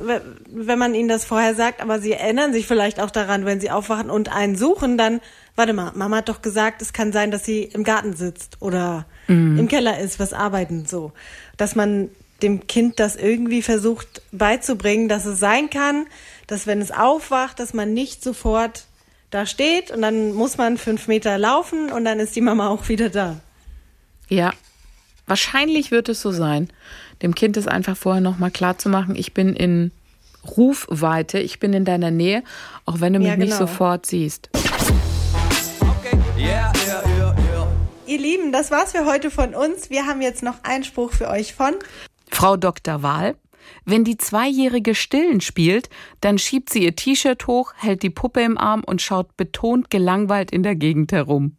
wenn 0.50 0.78
man 0.78 0.94
ihnen 0.94 1.08
das 1.08 1.26
vorher 1.26 1.54
sagt, 1.54 1.82
aber 1.82 2.00
sie 2.00 2.12
erinnern 2.12 2.54
sich 2.54 2.66
vielleicht 2.66 3.00
auch 3.00 3.10
daran, 3.10 3.44
wenn 3.44 3.60
sie 3.60 3.70
aufwachen 3.70 4.08
und 4.08 4.32
einen 4.32 4.56
suchen, 4.56 4.96
dann 4.96 5.20
warte 5.56 5.72
mal, 5.72 5.92
Mama 5.94 6.18
hat 6.18 6.28
doch 6.28 6.42
gesagt, 6.42 6.82
es 6.82 6.92
kann 6.92 7.12
sein, 7.12 7.30
dass 7.30 7.44
sie 7.44 7.62
im 7.62 7.82
Garten 7.82 8.14
sitzt 8.14 8.58
oder 8.60 9.06
mhm. 9.26 9.58
im 9.58 9.68
Keller 9.68 9.98
ist, 9.98 10.20
was 10.20 10.32
arbeiten, 10.32 10.86
so. 10.86 11.12
Dass 11.56 11.74
man 11.74 12.10
dem 12.42 12.66
Kind 12.66 13.00
das 13.00 13.16
irgendwie 13.16 13.62
versucht 13.62 14.22
beizubringen, 14.30 15.08
dass 15.08 15.24
es 15.24 15.40
sein 15.40 15.70
kann, 15.70 16.06
dass 16.46 16.66
wenn 16.66 16.80
es 16.80 16.90
aufwacht, 16.90 17.58
dass 17.58 17.72
man 17.72 17.94
nicht 17.94 18.22
sofort 18.22 18.84
da 19.30 19.46
steht 19.46 19.90
und 19.90 20.02
dann 20.02 20.32
muss 20.32 20.58
man 20.58 20.76
fünf 20.76 21.08
Meter 21.08 21.38
laufen 21.38 21.90
und 21.90 22.04
dann 22.04 22.20
ist 22.20 22.36
die 22.36 22.40
Mama 22.40 22.68
auch 22.68 22.88
wieder 22.88 23.08
da. 23.08 23.40
Ja, 24.28 24.52
wahrscheinlich 25.26 25.90
wird 25.90 26.08
es 26.08 26.20
so 26.20 26.30
sein. 26.30 26.68
Dem 27.22 27.34
Kind 27.34 27.56
ist 27.56 27.68
einfach 27.68 27.96
vorher 27.96 28.20
nochmal 28.20 28.50
klar 28.50 28.78
zu 28.78 28.88
machen, 28.88 29.16
ich 29.16 29.32
bin 29.32 29.56
in 29.56 29.90
Rufweite, 30.56 31.38
ich 31.38 31.58
bin 31.58 31.72
in 31.72 31.84
deiner 31.84 32.10
Nähe, 32.10 32.44
auch 32.84 33.00
wenn 33.00 33.14
du 33.14 33.18
mich 33.18 33.28
ja, 33.28 33.34
genau. 33.34 33.46
nicht 33.46 33.56
sofort 33.56 34.06
siehst. 34.06 34.50
Ihr 38.06 38.18
Lieben, 38.18 38.52
das 38.52 38.70
war's 38.70 38.92
für 38.92 39.04
heute 39.04 39.32
von 39.32 39.54
uns. 39.54 39.90
Wir 39.90 40.06
haben 40.06 40.22
jetzt 40.22 40.44
noch 40.44 40.62
einen 40.62 40.84
Spruch 40.84 41.12
für 41.12 41.28
euch 41.28 41.54
von 41.54 41.74
Frau 42.30 42.56
Dr. 42.56 43.02
Wahl. 43.02 43.36
Wenn 43.84 44.04
die 44.04 44.16
Zweijährige 44.16 44.94
Stillen 44.94 45.40
spielt, 45.40 45.90
dann 46.20 46.38
schiebt 46.38 46.70
sie 46.70 46.84
ihr 46.84 46.94
T-Shirt 46.94 47.48
hoch, 47.48 47.72
hält 47.76 48.04
die 48.04 48.10
Puppe 48.10 48.42
im 48.42 48.58
Arm 48.58 48.84
und 48.84 49.02
schaut 49.02 49.36
betont 49.36 49.90
gelangweilt 49.90 50.52
in 50.52 50.62
der 50.62 50.76
Gegend 50.76 51.10
herum. 51.10 51.54